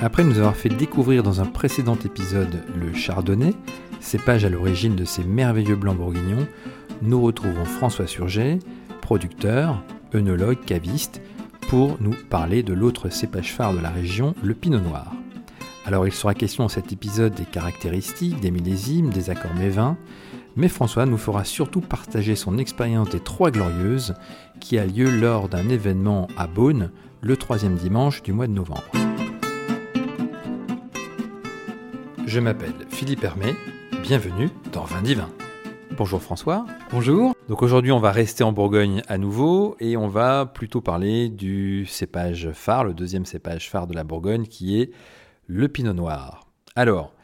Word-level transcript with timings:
Après 0.00 0.22
nous 0.22 0.38
avoir 0.38 0.54
fait 0.54 0.68
découvrir 0.68 1.24
dans 1.24 1.40
un 1.40 1.46
précédent 1.46 1.98
épisode 2.04 2.62
le 2.76 2.94
chardonnay, 2.94 3.52
cépage 3.98 4.44
à 4.44 4.48
l'origine 4.48 4.94
de 4.94 5.04
ces 5.04 5.24
merveilleux 5.24 5.74
blancs 5.74 5.96
bourguignons, 5.96 6.46
nous 7.02 7.20
retrouvons 7.20 7.64
François 7.64 8.06
Surget, 8.06 8.60
producteur, 9.00 9.82
œnologue, 10.14 10.64
caviste, 10.64 11.20
pour 11.68 11.96
nous 12.00 12.14
parler 12.30 12.62
de 12.62 12.74
l'autre 12.74 13.08
cépage 13.08 13.52
phare 13.52 13.74
de 13.74 13.80
la 13.80 13.90
région, 13.90 14.36
le 14.40 14.54
pinot 14.54 14.78
noir. 14.78 15.12
Alors 15.84 16.06
il 16.06 16.12
sera 16.12 16.32
question 16.32 16.64
dans 16.64 16.68
cet 16.68 16.92
épisode 16.92 17.34
des 17.34 17.44
caractéristiques, 17.44 18.38
des 18.38 18.52
millésimes, 18.52 19.10
des 19.10 19.30
accords 19.30 19.54
mévins, 19.54 19.96
mais 20.54 20.68
François 20.68 21.06
nous 21.06 21.18
fera 21.18 21.44
surtout 21.44 21.80
partager 21.80 22.36
son 22.36 22.56
expérience 22.56 23.10
des 23.10 23.20
Trois 23.20 23.50
Glorieuses 23.50 24.14
qui 24.60 24.78
a 24.78 24.86
lieu 24.86 25.10
lors 25.10 25.48
d'un 25.48 25.68
événement 25.68 26.28
à 26.36 26.46
Beaune 26.46 26.92
le 27.20 27.36
troisième 27.36 27.74
dimanche 27.74 28.22
du 28.22 28.32
mois 28.32 28.46
de 28.46 28.52
novembre. 28.52 29.07
Je 32.28 32.40
m'appelle 32.40 32.74
Philippe 32.90 33.24
Hermé, 33.24 33.54
bienvenue 34.02 34.50
dans 34.70 34.84
Vin 34.84 35.00
Divin. 35.00 35.30
Bonjour 35.96 36.20
François. 36.20 36.66
Bonjour. 36.90 37.34
Donc 37.48 37.62
aujourd'hui 37.62 37.90
on 37.90 38.00
va 38.00 38.12
rester 38.12 38.44
en 38.44 38.52
Bourgogne 38.52 39.00
à 39.08 39.16
nouveau 39.16 39.78
et 39.80 39.96
on 39.96 40.08
va 40.08 40.44
plutôt 40.44 40.82
parler 40.82 41.30
du 41.30 41.86
cépage 41.86 42.50
phare, 42.52 42.84
le 42.84 42.92
deuxième 42.92 43.24
cépage 43.24 43.70
phare 43.70 43.86
de 43.86 43.94
la 43.94 44.04
Bourgogne 44.04 44.44
qui 44.44 44.78
est 44.78 44.90
le 45.46 45.68
Pinot 45.68 45.94
Noir. 45.94 46.50
Alors, 46.76 47.14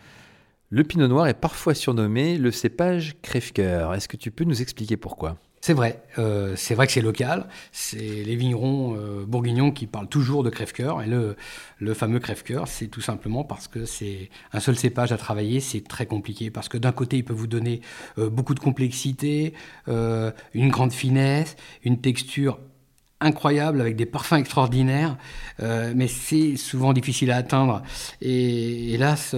le 0.71 0.85
Pinot 0.85 1.09
Noir 1.09 1.27
est 1.27 1.39
parfois 1.39 1.75
surnommé 1.75 2.39
le 2.39 2.51
cépage 2.51 3.17
crève-cœur. 3.21 3.93
Est-ce 3.93 4.09
que 4.09 4.17
tu 4.17 4.31
peux 4.31 4.45
nous 4.45 4.62
expliquer 4.62 4.97
pourquoi? 4.97 5.37
C'est 5.65 5.73
vrai, 5.73 6.03
euh, 6.19 6.57
c'est 6.57 6.75
vrai 6.75 6.87
que 6.87 6.93
c'est 6.93 7.01
local. 7.01 7.47
C'est 7.73 7.97
les 7.97 8.37
vignerons 8.37 8.99
euh, 8.99 9.25
bourguignons 9.25 9.71
qui 9.71 9.87
parlent 9.87 10.11
toujours 10.11 10.43
de 10.43 10.51
crève-cœur. 10.51 11.01
Et 11.01 11.07
le, 11.07 11.95
fameux 11.95 12.19
crève-cœur, 12.19 12.69
c'est 12.69 12.89
tout 12.89 13.01
simplement 13.01 13.45
parce 13.45 13.67
que 13.67 13.87
c'est 13.87 14.29
un 14.53 14.61
seul 14.61 14.77
cépage 14.77 15.11
à 15.13 15.17
travailler, 15.17 15.61
c'est 15.61 15.81
très 15.81 16.05
compliqué. 16.05 16.51
Parce 16.51 16.69
que 16.69 16.77
d'un 16.77 16.93
côté, 16.93 17.17
il 17.17 17.25
peut 17.25 17.33
vous 17.33 17.47
donner 17.47 17.81
euh, 18.19 18.29
beaucoup 18.29 18.53
de 18.53 18.61
complexité, 18.61 19.55
une 19.87 20.69
grande 20.69 20.93
finesse, 20.93 21.56
une 21.83 21.99
texture 21.99 22.59
incroyable 23.25 23.80
avec 23.80 23.97
des 23.97 24.06
parfums 24.06 24.34
extraordinaires, 24.34 25.17
euh, 25.61 25.92
mais 25.97 26.06
c'est 26.08 26.56
souvent 26.56 26.92
difficile 26.92 27.31
à 27.31 27.36
atteindre. 27.36 27.83
Et 28.20 28.94
hélas, 28.94 29.34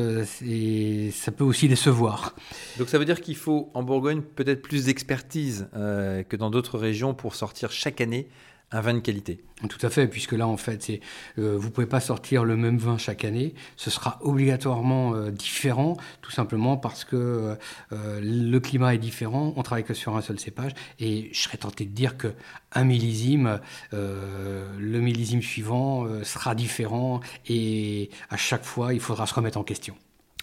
ça 1.12 1.32
peut 1.32 1.44
aussi 1.44 1.68
décevoir. 1.68 2.34
Donc 2.78 2.88
ça 2.88 2.98
veut 2.98 3.04
dire 3.04 3.20
qu'il 3.20 3.36
faut 3.36 3.70
en 3.74 3.82
Bourgogne 3.82 4.20
peut-être 4.20 4.62
plus 4.62 4.86
d'expertise 4.86 5.68
euh, 5.76 6.22
que 6.22 6.36
dans 6.36 6.50
d'autres 6.50 6.78
régions 6.78 7.14
pour 7.14 7.34
sortir 7.34 7.70
chaque 7.70 8.00
année 8.00 8.28
un 8.72 8.80
vin 8.80 8.94
de 8.94 8.98
qualité. 9.00 9.40
Tout 9.68 9.78
à 9.86 9.90
fait, 9.90 10.06
puisque 10.06 10.32
là, 10.32 10.46
en 10.46 10.56
fait, 10.56 10.90
euh, 11.38 11.56
vous 11.56 11.68
ne 11.68 11.72
pouvez 11.72 11.86
pas 11.86 12.00
sortir 12.00 12.44
le 12.44 12.56
même 12.56 12.78
vin 12.78 12.98
chaque 12.98 13.24
année. 13.24 13.54
Ce 13.76 13.90
sera 13.90 14.18
obligatoirement 14.20 15.14
euh, 15.14 15.30
différent, 15.30 15.96
tout 16.20 16.30
simplement 16.30 16.76
parce 16.76 17.04
que 17.04 17.56
euh, 17.92 18.20
le 18.20 18.58
climat 18.58 18.94
est 18.94 18.98
différent. 18.98 19.54
On 19.56 19.62
travaille 19.62 19.84
que 19.84 19.94
sur 19.94 20.16
un 20.16 20.20
seul 20.20 20.38
cépage. 20.38 20.72
Et 20.98 21.30
je 21.32 21.40
serais 21.40 21.58
tenté 21.58 21.84
de 21.84 21.90
dire 21.90 22.16
que 22.16 22.34
un 22.72 22.84
millésime, 22.84 23.60
le 23.92 25.00
millésime 25.00 25.40
suivant 25.40 26.06
sera 26.24 26.54
différent. 26.54 27.20
Et 27.48 28.10
à 28.28 28.36
chaque 28.36 28.64
fois, 28.64 28.92
il 28.92 29.00
faudra 29.00 29.26
se 29.26 29.32
remettre 29.32 29.56
en 29.56 29.64
question. 29.64 29.96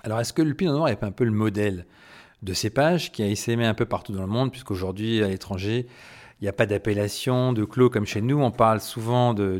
Alors, 0.03 0.19
est-ce 0.19 0.33
que 0.33 0.41
le 0.41 0.55
Pinot 0.55 0.73
Noir 0.73 0.89
est 0.89 1.03
un 1.03 1.11
peu 1.11 1.25
le 1.25 1.31
modèle 1.31 1.85
de 2.41 2.53
cépage 2.53 3.11
qui 3.11 3.21
a 3.21 3.27
essaimé 3.27 3.65
un 3.65 3.73
peu 3.75 3.85
partout 3.85 4.13
dans 4.13 4.21
le 4.21 4.27
monde, 4.27 4.51
puisqu'aujourd'hui, 4.51 5.23
à 5.23 5.27
l'étranger, 5.27 5.87
il 6.43 6.47
n'y 6.47 6.49
a 6.49 6.53
pas 6.53 6.65
d'appellation 6.65 7.53
de 7.53 7.63
clos 7.63 7.89
comme 7.89 8.05
chez 8.05 8.21
nous. 8.21 8.41
On 8.41 8.51
parle 8.51 8.81
souvent 8.81 9.33
de, 9.33 9.59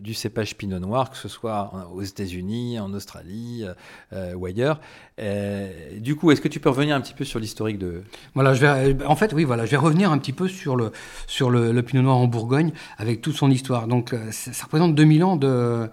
du 0.00 0.14
cépage 0.14 0.56
pinot 0.56 0.78
noir, 0.78 1.10
que 1.10 1.16
ce 1.16 1.26
soit 1.26 1.90
aux 1.92 2.02
États-Unis, 2.02 2.78
en 2.78 2.94
Australie 2.94 3.66
euh, 4.12 4.34
ou 4.34 4.46
ailleurs. 4.46 4.80
Euh, 5.18 5.70
du 5.98 6.14
coup, 6.14 6.30
est-ce 6.30 6.40
que 6.40 6.48
tu 6.48 6.60
peux 6.60 6.68
revenir 6.68 6.94
un 6.94 7.00
petit 7.00 7.14
peu 7.14 7.24
sur 7.24 7.38
l'historique 7.38 7.78
de... 7.78 8.02
Voilà, 8.34 8.54
je 8.54 8.60
vais, 8.60 9.04
en 9.04 9.16
fait, 9.16 9.32
oui, 9.32 9.44
voilà, 9.44 9.64
je 9.64 9.70
vais 9.70 9.76
revenir 9.76 10.10
un 10.10 10.18
petit 10.18 10.32
peu 10.32 10.48
sur 10.48 10.76
le, 10.76 10.92
sur 11.26 11.50
le, 11.50 11.82
pinot 11.82 12.02
noir 12.02 12.16
en 12.16 12.26
Bourgogne 12.26 12.72
avec 12.98 13.22
toute 13.22 13.36
son 13.36 13.50
histoire. 13.50 13.86
Donc, 13.86 14.12
euh, 14.12 14.30
ça 14.30 14.64
représente 14.64 14.94
2000 14.94 15.24
ans 15.24 15.36
de 15.36 15.88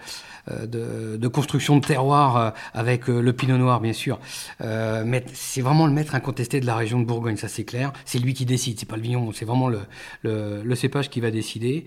euh, 0.52 1.18
de, 1.18 1.28
construction 1.30 1.78
de 1.78 1.86
terroir 1.86 2.36
euh, 2.36 2.50
avec 2.74 3.10
euh, 3.10 3.22
le 3.22 3.32
pinot 3.32 3.58
noir, 3.58 3.80
bien 3.80 3.94
sûr. 3.94 4.20
mais 4.60 5.24
c'est 5.34 5.62
vraiment 5.62 5.88
le 5.88 5.94
maître 5.94 6.16
incontesté 6.16 6.60
de 6.60 6.66
la 6.66 6.76
région 6.76 7.00
de 7.00 7.06
Bourgogne, 7.06 7.38
ça 7.38 7.48
c'est 7.48 7.64
clair. 7.64 7.94
C'est 8.06 8.20
lui 8.20 8.34
qui 8.34 8.46
décide, 8.46 8.78
c'est 8.78 8.88
pas 8.88 8.98
le 8.98 9.02
vignon, 9.02 9.32
c'est 9.32 9.46
vraiment 9.46 9.70
le, 9.70 9.80
le, 10.24 10.76
cépage 10.76 11.10
qui 11.10 11.22
va 11.22 11.32
décider. 11.32 11.86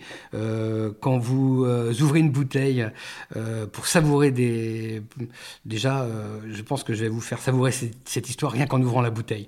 quand 1.01 1.19
vous 1.19 1.67
ouvrez 2.01 2.21
une 2.21 2.31
bouteille 2.31 2.87
pour 3.73 3.87
savourer 3.87 4.31
des... 4.31 5.03
Déjà, 5.65 6.07
je 6.49 6.63
pense 6.63 6.83
que 6.83 6.95
je 6.95 7.03
vais 7.03 7.09
vous 7.09 7.21
faire 7.27 7.41
savourer 7.41 7.73
cette, 7.73 7.97
cette 8.09 8.29
histoire 8.29 8.53
rien 8.53 8.67
qu'en 8.67 8.81
ouvrant 8.81 9.03
la 9.03 9.11
bouteille. 9.11 9.47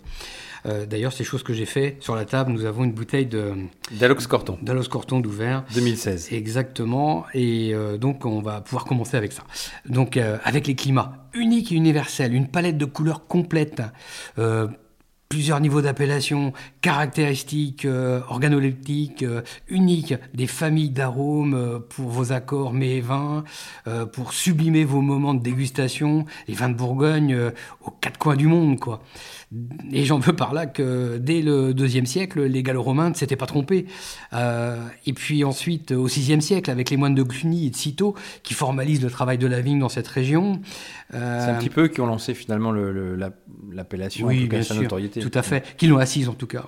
Euh, 0.66 0.87
d'ailleurs, 0.87 1.12
c'est 1.12 1.25
chose 1.25 1.43
que 1.43 1.53
j'ai 1.53 1.66
fait. 1.66 1.97
Sur 2.00 2.15
la 2.15 2.25
table, 2.25 2.53
nous 2.53 2.65
avons 2.65 2.84
une 2.84 2.93
bouteille 2.93 3.27
de... 3.27 3.55
D'Alox 3.93 4.27
Corton. 4.27 4.59
D'Alox 4.62 4.89
Corton 4.89 5.21
d'ouvert. 5.21 5.65
2016. 5.75 6.33
Exactement. 6.33 7.25
Et 7.34 7.71
euh, 7.75 7.97
donc, 7.97 8.25
on 8.25 8.41
va 8.41 8.61
pouvoir 8.61 8.84
commencer 8.84 9.16
avec 9.16 9.33
ça. 9.33 9.44
Donc, 9.89 10.16
euh, 10.16 10.39
avec 10.44 10.66
les 10.66 10.75
climats 10.75 11.28
uniques 11.34 11.72
et 11.72 11.75
universels, 11.75 12.34
une 12.34 12.49
palette 12.49 12.77
de 12.78 12.84
couleurs 12.84 13.27
complète 13.27 13.83
plusieurs 15.28 15.61
niveaux 15.61 15.83
d'appellation, 15.83 16.53
caractéristiques 16.81 17.87
organoleptiques 18.28 19.25
uniques, 19.69 20.15
des 20.34 20.47
familles 20.47 20.91
d'arômes 20.91 21.83
pour 21.91 22.09
vos 22.09 22.33
accords 22.33 22.72
mets 22.72 22.97
et 22.97 23.00
vins, 23.00 23.44
pour 24.12 24.33
sublimer 24.33 24.84
vos 24.84 25.00
moments 25.00 25.34
de 25.34 25.43
dégustation, 25.43 26.25
les 26.47 26.55
vins 26.55 26.71
de 26.71 26.75
Bourgogne 26.75 27.37
aux 27.84 27.91
quatre 27.91 28.19
coins 28.19 28.37
du 28.37 28.47
monde, 28.47 28.78
quoi. 28.78 29.03
Et 29.93 30.05
j'en 30.05 30.19
veux 30.19 30.34
par 30.34 30.53
là 30.53 30.66
que 30.66 31.16
dès 31.16 31.41
le 31.41 31.72
deuxième 31.72 32.05
siècle, 32.05 32.43
les 32.43 32.62
Gallo-Romains 32.62 33.10
ne 33.10 33.15
s'étaient 33.15 33.37
pas 33.37 33.47
trompés. 33.47 33.87
Euh, 34.34 34.77
et 35.06 35.15
puis 35.15 35.43
ensuite, 35.43 35.93
au 35.93 36.05
VIe 36.05 36.43
siècle, 36.43 36.71
avec 36.71 36.91
les 36.91 36.99
moines 36.99 37.15
de 37.15 37.22
Cluny 37.22 37.66
et 37.66 37.71
de 37.71 37.77
Cîteaux, 37.77 38.15
qui 38.43 38.53
formalisent 38.53 39.03
le 39.03 39.09
travail 39.09 39.39
de 39.39 39.47
la 39.47 39.62
vigne 39.62 39.78
dans 39.78 39.89
cette 39.89 40.09
région. 40.09 40.60
Euh, 41.15 41.45
C'est 41.47 41.53
un 41.53 41.59
petit 41.59 41.71
peu 41.71 41.89
qui 41.89 42.03
ont 42.03 42.06
lancé 42.06 42.34
finalement 42.34 42.72
l'appellation, 43.72 44.27
oui, 44.27 44.47
bien 44.47 44.62
sûr, 44.62 44.75
notoriété. 44.75 45.17
Tout 45.20 45.30
à 45.34 45.42
fait, 45.42 45.76
qui 45.76 45.86
l'ont 45.86 45.98
assise 45.98 46.28
en 46.28 46.34
tout 46.34 46.46
cas 46.46 46.64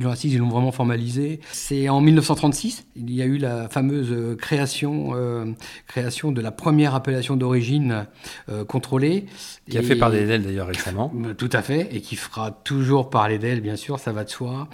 l'ont 0.00 0.10
assise, 0.10 0.32
ils 0.32 0.38
l'ont 0.38 0.48
vraiment 0.48 0.72
formalisé. 0.72 1.40
C'est 1.52 1.88
en 1.88 2.00
1936, 2.00 2.86
il 2.96 3.14
y 3.14 3.22
a 3.22 3.26
eu 3.26 3.36
la 3.36 3.68
fameuse 3.68 4.10
euh, 4.10 4.36
création, 4.36 5.10
euh, 5.14 5.52
création 5.86 6.32
de 6.32 6.40
la 6.40 6.50
première 6.50 6.94
appellation 6.94 7.36
d'origine 7.36 8.06
euh, 8.48 8.64
contrôlée. 8.64 9.26
Qui 9.68 9.78
a 9.78 9.82
fait 9.82 9.96
parler 9.96 10.24
d'elle 10.24 10.44
d'ailleurs 10.44 10.68
récemment. 10.68 11.12
Tout 11.38 11.50
à 11.52 11.62
fait, 11.62 11.88
et 11.94 12.00
qui 12.00 12.16
fera 12.16 12.50
toujours 12.50 13.10
parler 13.10 13.38
d'elle, 13.38 13.60
bien 13.60 13.76
sûr, 13.76 13.98
ça 13.98 14.12
va 14.12 14.24
de 14.24 14.30
soi. 14.30 14.68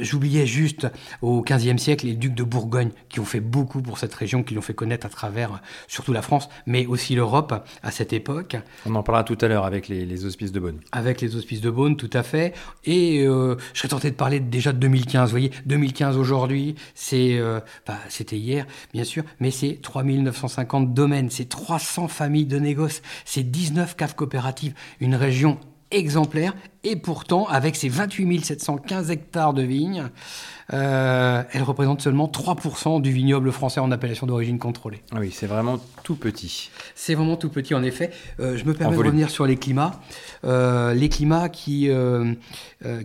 J'oubliais 0.00 0.46
juste, 0.46 0.86
au 1.22 1.42
XVe 1.42 1.78
siècle, 1.78 2.06
les 2.06 2.14
ducs 2.14 2.34
de 2.34 2.44
Bourgogne, 2.44 2.90
qui 3.08 3.20
ont 3.20 3.24
fait 3.24 3.40
beaucoup 3.40 3.82
pour 3.82 3.98
cette 3.98 4.14
région, 4.14 4.42
qui 4.42 4.54
l'ont 4.54 4.62
fait 4.62 4.74
connaître 4.74 5.06
à 5.06 5.08
travers 5.08 5.60
surtout 5.86 6.12
la 6.12 6.22
France, 6.22 6.48
mais 6.66 6.86
aussi 6.86 7.14
l'Europe 7.14 7.54
à 7.82 7.90
cette 7.90 8.12
époque. 8.12 8.56
On 8.86 8.94
en 8.94 9.02
parlera 9.02 9.24
tout 9.24 9.38
à 9.40 9.48
l'heure 9.48 9.64
avec 9.64 9.88
les, 9.88 10.06
les, 10.06 10.24
hospices 10.24 10.52
de 10.52 10.60
Beaune. 10.60 10.80
Avec 10.92 11.20
les 11.20 11.36
hospices 11.36 11.60
de 11.60 11.70
Beaune, 11.70 11.96
tout 11.96 12.10
à 12.12 12.22
fait. 12.22 12.54
Et 12.84 13.24
je 13.24 13.56
serais 13.74 13.88
tenté 13.88 14.10
de 14.10 14.16
parler 14.16 14.40
des 14.40 14.47
déjà 14.48 14.72
de 14.72 14.78
2015. 14.78 15.28
Vous 15.28 15.30
voyez, 15.30 15.50
2015 15.66 16.16
aujourd'hui, 16.16 16.74
c'est, 16.94 17.38
euh, 17.38 17.60
bah, 17.86 17.98
c'était 18.08 18.38
hier, 18.38 18.66
bien 18.92 19.04
sûr, 19.04 19.24
mais 19.40 19.50
c'est 19.50 19.78
3950 19.80 20.92
domaines, 20.94 21.30
c'est 21.30 21.48
300 21.48 22.08
familles 22.08 22.46
de 22.46 22.58
négoces, 22.58 23.02
c'est 23.24 23.42
19 23.42 23.96
caves 23.96 24.14
coopératives, 24.14 24.74
une 25.00 25.14
région 25.14 25.58
exemplaire, 25.90 26.54
et 26.84 26.96
pourtant, 26.96 27.46
avec 27.46 27.76
ses 27.76 27.88
28 27.88 28.44
715 28.44 29.10
hectares 29.10 29.52
de 29.52 29.62
vignes, 29.62 30.10
euh, 30.72 31.42
elle 31.52 31.62
représente 31.62 32.02
seulement 32.02 32.26
3% 32.26 33.00
du 33.00 33.10
vignoble 33.10 33.50
français 33.52 33.80
en 33.80 33.90
appellation 33.90 34.26
d'origine 34.26 34.58
contrôlée. 34.58 35.02
Ah 35.12 35.16
oui, 35.18 35.30
c'est 35.32 35.46
vraiment 35.46 35.80
tout 36.02 36.14
petit. 36.14 36.70
C'est 36.94 37.14
vraiment 37.14 37.36
tout 37.36 37.48
petit, 37.48 37.74
en 37.74 37.82
effet. 37.82 38.10
Euh, 38.38 38.56
je 38.56 38.64
me 38.64 38.74
permets 38.74 38.96
de 38.96 39.02
revenir 39.02 39.30
sur 39.30 39.46
les 39.46 39.56
climats. 39.56 40.00
Euh, 40.44 40.92
les 40.92 41.08
climats 41.08 41.48
qui, 41.48 41.90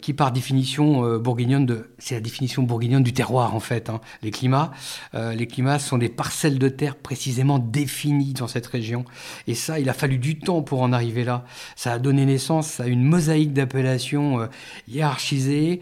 qui 0.02 0.14
par 0.14 0.32
définition 0.32 1.18
bourguignonne, 1.18 1.66
de, 1.66 1.90
c'est 2.00 2.16
la 2.16 2.22
définition 2.22 2.64
bourguignonne 2.64 3.04
du 3.04 3.14
terroir, 3.14 3.56
en 3.56 3.60
fait. 3.60 3.90
Hein. 3.90 4.02
Les 4.22 4.32
climats, 4.32 4.72
les 5.14 5.48
climats 5.48 5.80
sont 5.80 5.98
des 5.98 6.10
parcelles 6.10 6.60
de 6.60 6.70
terre 6.70 6.96
précisément 6.96 7.60
définies 7.60 8.34
dans 8.34 8.48
cette 8.48 8.68
région. 8.68 9.06
Et 9.48 9.56
ça, 9.56 9.80
il 9.80 9.90
a 9.90 9.94
fallu 9.94 10.18
du 10.18 10.38
temps 10.38 10.62
pour 10.62 10.82
en 10.82 10.92
arriver 10.92 11.24
là. 11.24 11.46
Ça 11.76 11.94
a 11.94 12.00
donné 12.00 12.26
naissance 12.26 12.80
à 12.80 12.88
une 12.88 13.04
mosaïque 13.04 13.54
d'appellations 13.64 14.48
hiérarchisées. 14.88 15.82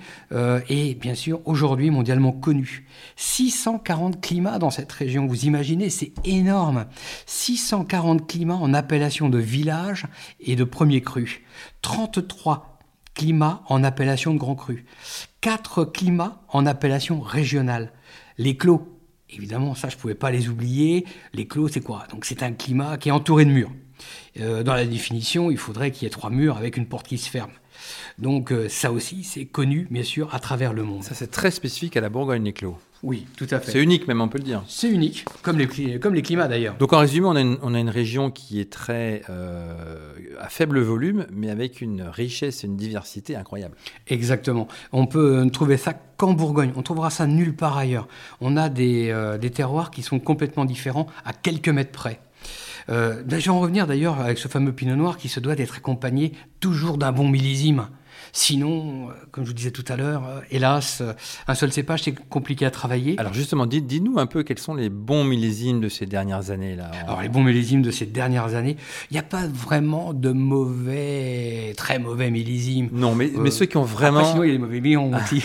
et 0.70 0.96
bien 0.96 1.16
sûr, 1.16 1.42
aujourd'hui, 1.46 1.90
mondialement 1.90 2.32
connu. 2.32 2.86
640 3.16 4.22
climats 4.22 4.60
dans 4.60 4.70
cette 4.70 4.92
région, 4.92 5.28
vous 5.28 5.46
imaginez, 5.46 5.90
c'est 5.90 6.12
énorme. 6.24 6.86
640 7.26 8.28
climats 8.28 8.56
en 8.56 8.74
appellation 8.74 9.30
de 9.30 9.38
village 9.40 10.06
et 10.40 10.56
de 10.56 10.64
premier 10.64 11.02
cru. 11.02 11.44
33 11.82 12.80
climats 13.14 13.64
en 13.68 13.84
appellation 13.84 14.34
de 14.34 14.40
grand 14.40 14.56
cru. 14.56 14.86
4 15.42 15.86
climats 15.86 16.42
en 16.50 16.66
appellation 16.66 17.20
régionale. 17.20 17.92
Les 18.38 18.58
clos 18.58 18.88
Évidemment, 19.34 19.76
ça, 19.76 19.88
je 19.88 19.96
ne 19.96 20.02
pouvais 20.02 20.16
pas 20.16 20.30
les 20.30 20.50
oublier. 20.50 21.06
Les 21.34 21.48
clos, 21.48 21.70
c'est 21.70 21.82
quoi? 21.82 22.06
Donc, 22.12 22.26
c'est 22.26 22.44
un 22.44 22.52
climat 22.52 22.98
qui 22.98 23.10
est 23.10 23.14
entouré 23.14 23.46
de 23.46 23.52
murs. 23.52 23.72
Euh, 24.40 24.62
dans 24.64 24.74
la 24.74 24.86
définition, 24.86 25.52
il 25.52 25.58
faudrait 25.58 25.92
qu'il 25.92 26.04
y 26.04 26.08
ait 26.08 26.10
trois 26.10 26.30
murs 26.30 26.58
avec 26.58 26.76
une 26.76 26.86
porte 26.86 27.08
qui 27.08 27.18
se 27.18 27.30
ferme. 27.30 27.52
Donc, 28.18 28.52
euh, 28.52 28.70
ça 28.70 28.92
aussi, 28.92 29.24
c'est 29.24 29.46
connu, 29.46 29.88
bien 29.90 30.04
sûr, 30.04 30.34
à 30.34 30.40
travers 30.40 30.74
le 30.74 30.84
monde. 30.84 31.04
Ça, 31.04 31.16
c'est 31.16 31.32
très 31.32 31.52
spécifique 31.52 31.98
à 31.98 32.02
la 32.02 32.10
Bourgogne, 32.10 32.44
les 32.44 32.54
clos. 32.54 32.78
Oui, 33.04 33.26
tout 33.36 33.48
à 33.50 33.60
fait. 33.60 33.72
C'est 33.72 33.82
unique 33.82 34.08
même, 34.08 34.22
on 34.22 34.28
peut 34.28 34.38
le 34.38 34.44
dire. 34.44 34.64
C'est 34.68 34.90
unique, 34.90 35.26
comme 35.42 35.58
les, 35.58 36.00
comme 36.00 36.14
les 36.14 36.22
climats 36.22 36.48
d'ailleurs. 36.48 36.76
Donc 36.76 36.94
en 36.94 37.00
résumé, 37.00 37.26
on 37.26 37.36
a 37.36 37.42
une, 37.42 37.58
on 37.64 37.74
a 37.74 37.80
une 37.80 37.90
région 37.90 38.30
qui 38.30 38.60
est 38.60 38.72
très 38.72 39.24
euh, 39.30 40.14
à 40.40 40.50
faible 40.50 40.80
volume, 40.82 41.26
mais 41.32 41.50
avec 41.50 41.82
une 41.82 42.04
richesse 42.04 42.64
et 42.64 42.68
une 42.68 42.78
diversité 42.78 43.36
incroyable. 43.36 43.76
Exactement. 44.08 44.68
On 44.92 45.08
peut 45.08 45.50
trouver 45.52 45.78
ça 45.78 45.94
qu'en 46.18 46.34
Bourgogne. 46.34 46.74
On 46.76 46.84
trouvera 46.84 47.10
ça 47.10 47.26
nulle 47.26 47.56
part 47.56 47.76
ailleurs. 47.76 48.08
On 48.40 48.56
a 48.56 48.70
des, 48.70 49.10
euh, 49.10 49.40
des 49.40 49.50
terroirs 49.50 49.90
qui 49.90 50.04
sont 50.04 50.20
complètement 50.20 50.66
différents 50.66 51.08
à 51.26 51.34
quelques 51.34 51.70
mètres 51.70 51.92
près. 51.92 52.20
Euh, 52.90 53.24
je 53.30 53.36
vais 53.36 53.50
en 53.50 53.60
revenir 53.60 53.88
d'ailleurs 53.88 54.20
avec 54.20 54.38
ce 54.38 54.48
fameux 54.48 54.74
pinot 54.74 54.96
noir 54.96 55.18
qui 55.18 55.30
se 55.30 55.40
doit 55.40 55.56
d'être 55.56 55.78
accompagné 55.78 56.34
toujours 56.60 56.98
d'un 56.98 57.12
bon 57.12 57.28
millésime. 57.28 57.88
Sinon, 58.34 59.10
euh, 59.10 59.14
comme 59.32 59.44
je 59.44 59.50
vous 59.50 59.56
disais 59.56 59.72
tout 59.72 59.84
à 59.90 59.98
l'heure, 59.98 60.24
euh, 60.26 60.40
hélas, 60.52 61.04
un 61.48 61.56
seul 61.56 61.72
cépage, 61.72 62.04
c'est 62.04 62.14
compliqué 62.14 62.66
à 62.66 62.72
travailler. 62.72 63.16
Alors 63.18 63.34
justement, 63.34 63.66
dis-nous 63.66 64.20
un 64.20 64.26
peu 64.26 64.44
quels 64.44 64.60
sont 64.60 64.74
les 64.74 64.90
bons 64.90 65.24
millésimes 65.24 65.82
de 65.82 65.90
ces 65.90 66.06
dernières 66.06 66.50
années. 66.50 66.76
là. 66.76 66.92
Alors 67.04 67.22
les 67.22 67.30
bons 67.30 67.44
millésimes 67.44 67.82
de 67.82 67.92
ces 67.92 68.06
dernières 68.06 68.56
années, 68.56 68.78
il 69.10 69.14
n'y 69.14 69.20
a 69.20 69.24
pas 69.24 69.48
vraiment 69.48 70.14
de 70.14 70.32
mauvais, 70.32 71.74
très 71.76 72.00
mauvais 72.00 72.32
millésimes. 72.32 72.90
Non, 72.94 73.16
mais, 73.16 73.32
mais 73.38 73.52
ceux 73.52 73.66
qui 73.66 73.78
ont 73.78 73.84
vraiment... 73.84 74.24
sinon, 74.24 74.44
il 74.44 74.48
y 74.48 74.50
a 74.52 74.54
les 74.54 74.60
mauvais 74.60 74.82
millions 74.82 75.12
aussi. 75.14 75.44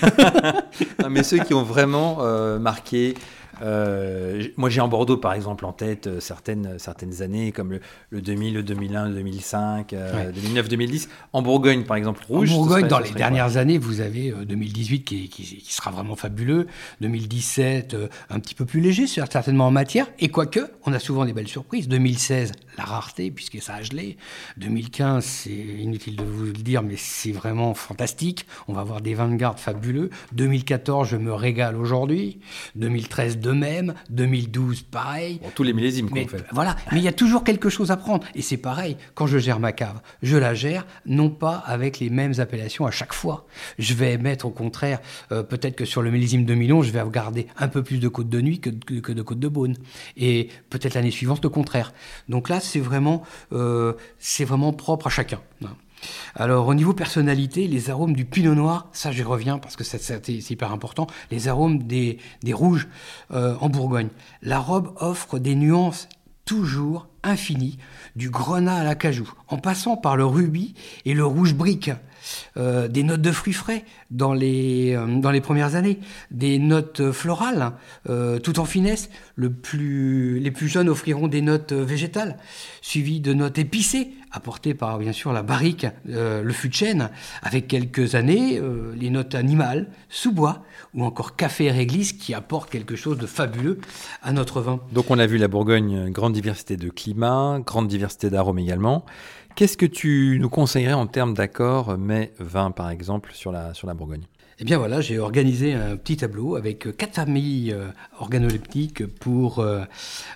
mais 1.11 1.23
ceux 1.23 1.39
qui 1.39 1.55
ont 1.55 1.65
vraiment 1.65 2.19
marqué 2.61 3.15
euh, 3.63 4.45
moi, 4.57 4.69
j'ai 4.69 4.81
en 4.81 4.89
Bordeaux, 4.89 5.17
par 5.17 5.33
exemple, 5.33 5.65
en 5.65 5.73
tête 5.73 6.07
euh, 6.07 6.21
certaines, 6.21 6.79
certaines 6.79 7.23
années, 7.23 7.53
comme 7.53 7.79
le, 8.11 8.21
2000, 8.21 8.55
le 8.55 8.63
2001, 8.63 9.09
le 9.09 9.15
2005, 9.15 9.95
2009, 10.35 10.69
2010. 10.69 11.09
En 11.33 11.43
Bourgogne, 11.43 11.85
par 11.85 11.97
exemple, 11.97 12.23
rouge. 12.29 12.53
En 12.53 12.57
Bourgogne, 12.57 12.89
dans 12.89 12.99
les 12.99 13.11
dernières 13.11 13.57
années, 13.57 13.79
vous 13.79 14.01
avez 14.01 14.33
2018 14.33 15.13
euh, 15.13 15.27
qui, 15.29 15.65
sera 15.69 15.91
vraiment 15.91 16.17
fabuleux, 16.17 16.67
2017 17.01 17.97
un 18.31 18.41
petit 18.41 18.55
peu 18.55 18.65
plus 18.65 18.81
léger, 18.81 19.07
certainement 19.07 19.67
en 19.67 19.71
matière, 19.71 20.07
et 20.19 20.29
quoique, 20.29 20.61
on 20.85 20.93
a 20.93 20.99
souvent 20.99 21.25
des 21.25 21.33
belles 21.33 21.49
surprises. 21.49 21.89
2016, 21.89 22.53
la 22.79 22.85
rareté, 22.85 23.31
puisque 23.31 23.61
ça 23.61 23.75
a 23.75 23.83
gelé. 23.83 24.17
2015, 24.59 25.25
c'est 25.25 25.51
inutile 25.51 26.17
de 26.17 26.25
vous 26.25 26.45
le 26.45 26.53
dire, 26.53 26.83
mais 26.83 26.97
c'est 26.97 27.33
vraiment 27.33 27.75
fantastique. 27.75 28.47
On 28.69 28.73
va 28.73 28.81
avoir 28.81 29.01
des 29.01 29.15
Vanguard 29.15 29.59
fabuleux. 29.59 30.11
2014, 30.33 31.09
je 31.09 31.17
me 31.17 31.33
régale 31.33 31.77
aujourd'hui. 31.77 32.41
2013, 32.75 33.39
de 33.47 33.53
même. 33.53 33.95
2012, 34.11 34.83
pareil. 34.83 35.41
tous 35.55 35.63
les 35.63 35.73
millésimes 35.73 36.11
qu'on 36.11 36.27
fait. 36.27 36.45
Voilà, 36.53 36.75
mais 36.93 36.99
il 36.99 37.05
y 37.05 37.09
a 37.09 37.13
toujours 37.13 37.45
quelque 37.45 37.69
chose 37.69 37.91
à 37.91 37.97
prendre. 37.97 38.27
Et 38.35 38.43
c'est 38.43 38.57
pareil, 38.57 38.97
quand 39.15 39.27
je 39.27 39.39
gère 39.39 39.61
ma 39.61 39.73
cave, 39.73 40.01
je 40.23 40.37
la 40.37 40.55
gère 40.55 40.85
non 41.07 41.31
pas 41.31 41.63
avec 41.67 42.01
les 42.01 42.11
mêmes 42.11 42.35
appellations 42.39 42.87
à 42.87 42.91
chaque 42.91 43.13
fois. 43.13 43.47
Je 43.79 43.95
vais 43.95 44.19
mettre 44.19 44.47
au 44.47 44.51
contraire, 44.51 44.99
euh, 45.31 45.43
peut-être 45.43 45.77
que 45.77 45.85
sur 45.85 46.03
le 46.03 46.11
millésime 46.11 46.45
2011, 46.45 46.87
je 46.87 46.91
vais 46.91 47.03
garder 47.11 47.47
un 47.57 47.69
peu 47.69 47.83
plus 47.83 47.99
de 47.99 48.09
côte 48.09 48.29
de 48.29 48.41
nuit 48.41 48.59
que, 48.59 48.71
que 48.71 49.13
de 49.13 49.23
côte 49.23 49.39
de 49.39 49.49
Beaune. 49.49 49.77
Et 50.17 50.49
peut-être 50.71 50.95
l'année 50.95 51.13
suivante, 51.13 51.43
le 51.45 51.51
contraire. 51.51 51.93
Donc 52.29 52.49
là, 52.49 52.59
c'est 52.59 52.81
vraiment, 52.81 53.23
euh, 53.53 53.93
c'est 54.19 54.45
vraiment 54.45 54.73
propre 54.73 55.07
à 55.07 55.11
chacun. 55.11 55.41
Alors 56.35 56.67
au 56.67 56.75
niveau 56.75 56.93
personnalité, 56.93 57.67
les 57.67 57.91
arômes 57.91 58.15
du 58.15 58.25
pinot 58.25 58.55
noir, 58.55 58.89
ça 58.93 59.13
j'y 59.13 59.23
reviens 59.23 59.59
parce 59.59 59.77
que 59.77 59.85
c'est 59.85 60.29
hyper 60.29 60.73
important, 60.73 61.07
les 61.31 61.49
arômes 61.49 61.83
des, 61.83 62.19
rouges 62.53 62.89
euh, 63.33 63.57
en 63.61 63.69
Bourgogne. 63.69 64.09
La 64.43 64.59
robe 64.59 64.93
offre 65.01 65.39
des 65.39 65.55
nuances 65.55 66.09
toujours 66.45 67.09
infinies, 67.25 67.79
du 68.15 68.31
grenat 68.31 68.77
à 68.77 68.85
la 68.85 68.95
cajou, 68.95 69.29
en 69.49 69.59
passant 69.59 69.97
par 69.97 70.17
le 70.17 70.25
rubis 70.25 70.75
et 71.05 71.15
le 71.15 71.25
rouge 71.25 71.55
brique. 71.55 71.91
Euh, 72.57 72.89
des 72.89 73.05
notes 73.05 73.23
de 73.23 73.31
fruits 73.31 73.53
frais 73.53 73.85
dans 74.11 74.33
les, 74.33 74.95
euh, 74.95 75.21
dans 75.21 75.31
les 75.31 75.41
premières 75.41 75.77
années, 75.77 76.01
des 76.33 76.59
notes 76.59 77.13
florales, 77.13 77.73
tout 78.43 78.59
en 78.59 78.65
finesse. 78.65 79.11
Le 79.37 79.53
plus, 79.53 80.41
les 80.41 80.51
plus 80.51 80.69
jeunes 80.69 80.89
offriront 80.89 81.29
des 81.29 81.43
notes 81.43 81.73
végétales, 81.73 82.37
suivies 82.81 83.21
de 83.21 83.33
notes 83.33 83.59
épicées, 83.59 84.11
apportées 84.33 84.75
par 84.75 84.99
bien 84.99 85.13
sûr 85.13 85.33
la 85.33 85.43
barrique, 85.43 85.87
le 86.05 86.53
fût 86.53 86.69
de 86.69 86.75
chêne, 86.75 87.11
avec 87.43 87.69
quelques 87.69 88.15
années, 88.15 88.61
les 88.95 89.11
notes 89.11 89.35
animales, 89.35 89.89
sous-bois, 90.09 90.63
ou 90.95 91.05
encore 91.05 91.37
café 91.37 91.65
et 91.65 91.71
réglisse 91.71 92.13
qui 92.13 92.35
apportent 92.35 92.71
quelque 92.71 92.97
chose 92.97 93.19
de 93.19 93.27
fabuleux 93.27 93.79
à 94.23 94.33
notre 94.33 94.61
vin. 94.61 94.81
Donc 94.93 95.11
on 95.11 95.19
a 95.19 95.27
vu 95.27 95.39
la 95.39 95.49
Bourgogne, 95.49 96.11
grande 96.11 96.33
diversité 96.33 96.77
de 96.77 96.89
climat, 96.91 97.61
grande 97.65 97.89
diversité 97.89 98.31
d'arômes 98.31 98.59
également. 98.59 99.05
Qu'est-ce 99.55 99.79
que 99.79 99.87
tu 99.87 100.39
nous 100.39 100.51
conseillerais 100.51 100.93
en 100.93 101.07
termes 101.07 101.33
d'accords 101.33 101.97
mais 101.97 102.33
vin 102.39 102.71
par 102.71 102.91
exemple 102.91 103.31
sur 103.33 103.53
la, 103.53 103.73
sur 103.73 103.87
la 103.87 103.95
Bourgogne? 103.95 104.25
Eh 104.59 104.65
bien 104.65 104.79
voilà, 104.79 105.03
j'ai 105.03 105.19
organisé 105.19 105.75
un 105.75 105.97
petit 105.97 106.17
tableau 106.17 106.57
avec 106.57 106.97
quatre 106.97 107.15
familles 107.15 107.73
euh, 107.73 107.89
organoleptiques 108.19 109.07
pour 109.07 109.59
euh, 109.59 109.85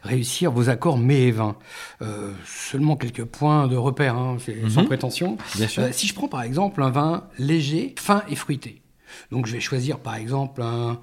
réussir 0.02 0.52
vos 0.52 0.68
accords 0.68 0.98
mets 0.98 1.28
et 1.28 1.30
vin. 1.30 1.56
Euh, 2.02 2.32
seulement 2.44 2.96
quelques 2.96 3.24
points 3.24 3.66
de 3.66 3.76
repère, 3.76 4.16
hein, 4.16 4.36
sans 4.68 4.82
mhm. 4.82 4.86
prétention. 4.86 5.38
Bien 5.56 5.68
sûr. 5.68 5.84
si 5.92 6.06
je 6.06 6.14
prends 6.14 6.28
par 6.28 6.42
exemple 6.42 6.82
un 6.82 6.90
vin 6.90 7.28
léger, 7.38 7.94
fin 7.98 8.22
et 8.28 8.36
fruité, 8.36 8.82
donc 9.30 9.46
je 9.46 9.54
vais 9.54 9.60
choisir 9.60 9.98
par 9.98 10.16
exemple 10.16 10.60
un 10.60 11.00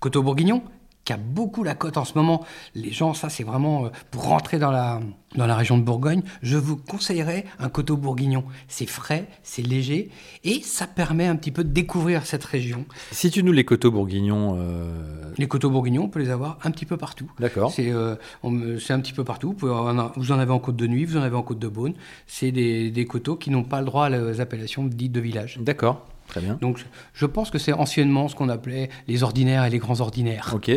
coteau 0.00 0.24
bourguignon 0.24 0.62
qui 1.06 1.12
a 1.12 1.16
beaucoup 1.16 1.62
la 1.62 1.74
cote 1.74 1.96
en 1.96 2.04
ce 2.04 2.14
moment. 2.16 2.44
Les 2.74 2.92
gens, 2.92 3.14
ça 3.14 3.30
c'est 3.30 3.44
vraiment 3.44 3.86
euh, 3.86 3.88
pour 4.10 4.24
rentrer 4.24 4.58
dans 4.58 4.72
la, 4.72 5.00
dans 5.36 5.46
la 5.46 5.54
région 5.54 5.78
de 5.78 5.82
Bourgogne, 5.82 6.22
je 6.42 6.58
vous 6.58 6.76
conseillerais 6.76 7.46
un 7.60 7.68
coteau 7.68 7.96
bourguignon. 7.96 8.44
C'est 8.68 8.86
frais, 8.86 9.28
c'est 9.42 9.62
léger 9.62 10.10
et 10.44 10.60
ça 10.62 10.86
permet 10.86 11.26
un 11.26 11.36
petit 11.36 11.52
peu 11.52 11.62
de 11.62 11.72
découvrir 11.72 12.26
cette 12.26 12.44
région. 12.44 12.84
Si 13.12 13.30
tu 13.30 13.44
nous 13.44 13.52
les 13.52 13.64
coteaux 13.64 13.92
bourguignons 13.92 14.56
euh, 14.58 15.32
Les 15.38 15.46
coteaux 15.46 15.70
bourguignons, 15.70 16.04
on 16.04 16.08
peut 16.08 16.18
les 16.18 16.30
avoir 16.30 16.58
un 16.64 16.72
petit 16.72 16.86
peu 16.86 16.96
partout. 16.96 17.30
D'accord. 17.38 17.70
C'est 17.70 17.90
euh, 17.92 18.16
un 18.42 19.00
petit 19.00 19.12
peu 19.12 19.22
partout. 19.22 19.54
Vous, 19.58 19.68
vous, 19.68 20.32
en 20.32 20.38
avez 20.38 20.52
en 20.52 20.58
côte 20.58 20.76
de 20.76 20.88
nuit, 20.88 21.04
vous 21.04 21.16
en 21.16 21.22
avez 21.22 21.36
en 21.36 21.42
côte 21.42 21.60
de 21.60 21.68
Beaune. 21.68 21.94
C'est 22.26 22.50
des, 22.50 22.90
des 22.90 23.04
coteaux 23.04 23.36
qui 23.36 23.50
n'ont 23.50 23.64
pas 23.64 23.78
le 23.78 23.86
droit 23.86 24.06
à 24.06 24.10
les 24.10 24.40
appellations 24.40 24.84
dites 24.84 25.12
de 25.12 25.20
village. 25.20 25.58
D'accord. 25.60 26.04
Très 26.28 26.40
bien. 26.40 26.58
Donc 26.60 26.84
je 27.14 27.26
pense 27.26 27.50
que 27.50 27.58
c'est 27.58 27.72
anciennement 27.72 28.28
ce 28.28 28.34
qu'on 28.34 28.48
appelait 28.48 28.88
les 29.08 29.22
ordinaires 29.22 29.64
et 29.64 29.70
les 29.70 29.78
grands 29.78 30.00
ordinaires. 30.00 30.52
Ok. 30.54 30.70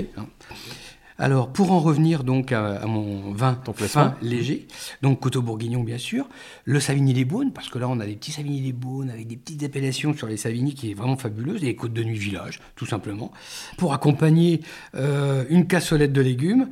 Alors, 1.21 1.51
pour 1.51 1.73
en 1.73 1.81
revenir 1.81 2.23
donc 2.23 2.53
à, 2.53 2.85
mon 2.87 3.33
vin 3.33 3.59
fin 3.73 4.15
léger, 4.21 4.67
donc 5.01 5.19
Coteau 5.19 5.41
Bourguignon 5.41 5.83
bien 5.83 5.97
sûr, 5.97 6.29
le 6.63 6.79
Savigny 6.79 7.11
des 7.13 7.25
Beaunes, 7.25 7.51
parce 7.51 7.67
que 7.67 7.77
là 7.77 7.89
on 7.89 7.99
a 7.99 8.05
des 8.05 8.15
petits 8.15 8.31
Savigny 8.31 8.61
des 8.61 8.71
Beaunes 8.71 9.09
avec 9.09 9.27
des 9.27 9.35
petites 9.35 9.61
appellations 9.63 10.13
sur 10.13 10.27
les 10.27 10.37
Savigny 10.37 10.73
qui 10.73 10.91
est 10.91 10.93
vraiment 10.93 11.17
fabuleuse, 11.17 11.61
et 11.61 11.67
les 11.67 11.75
côtes 11.75 11.91
de 11.91 12.05
nuit 12.05 12.17
village, 12.17 12.61
tout 12.77 12.85
simplement, 12.85 13.33
pour 13.77 13.93
accompagner 13.93 14.61
euh, 14.95 15.43
une 15.49 15.67
cassolette 15.67 16.13
de 16.13 16.21
légumes 16.21 16.69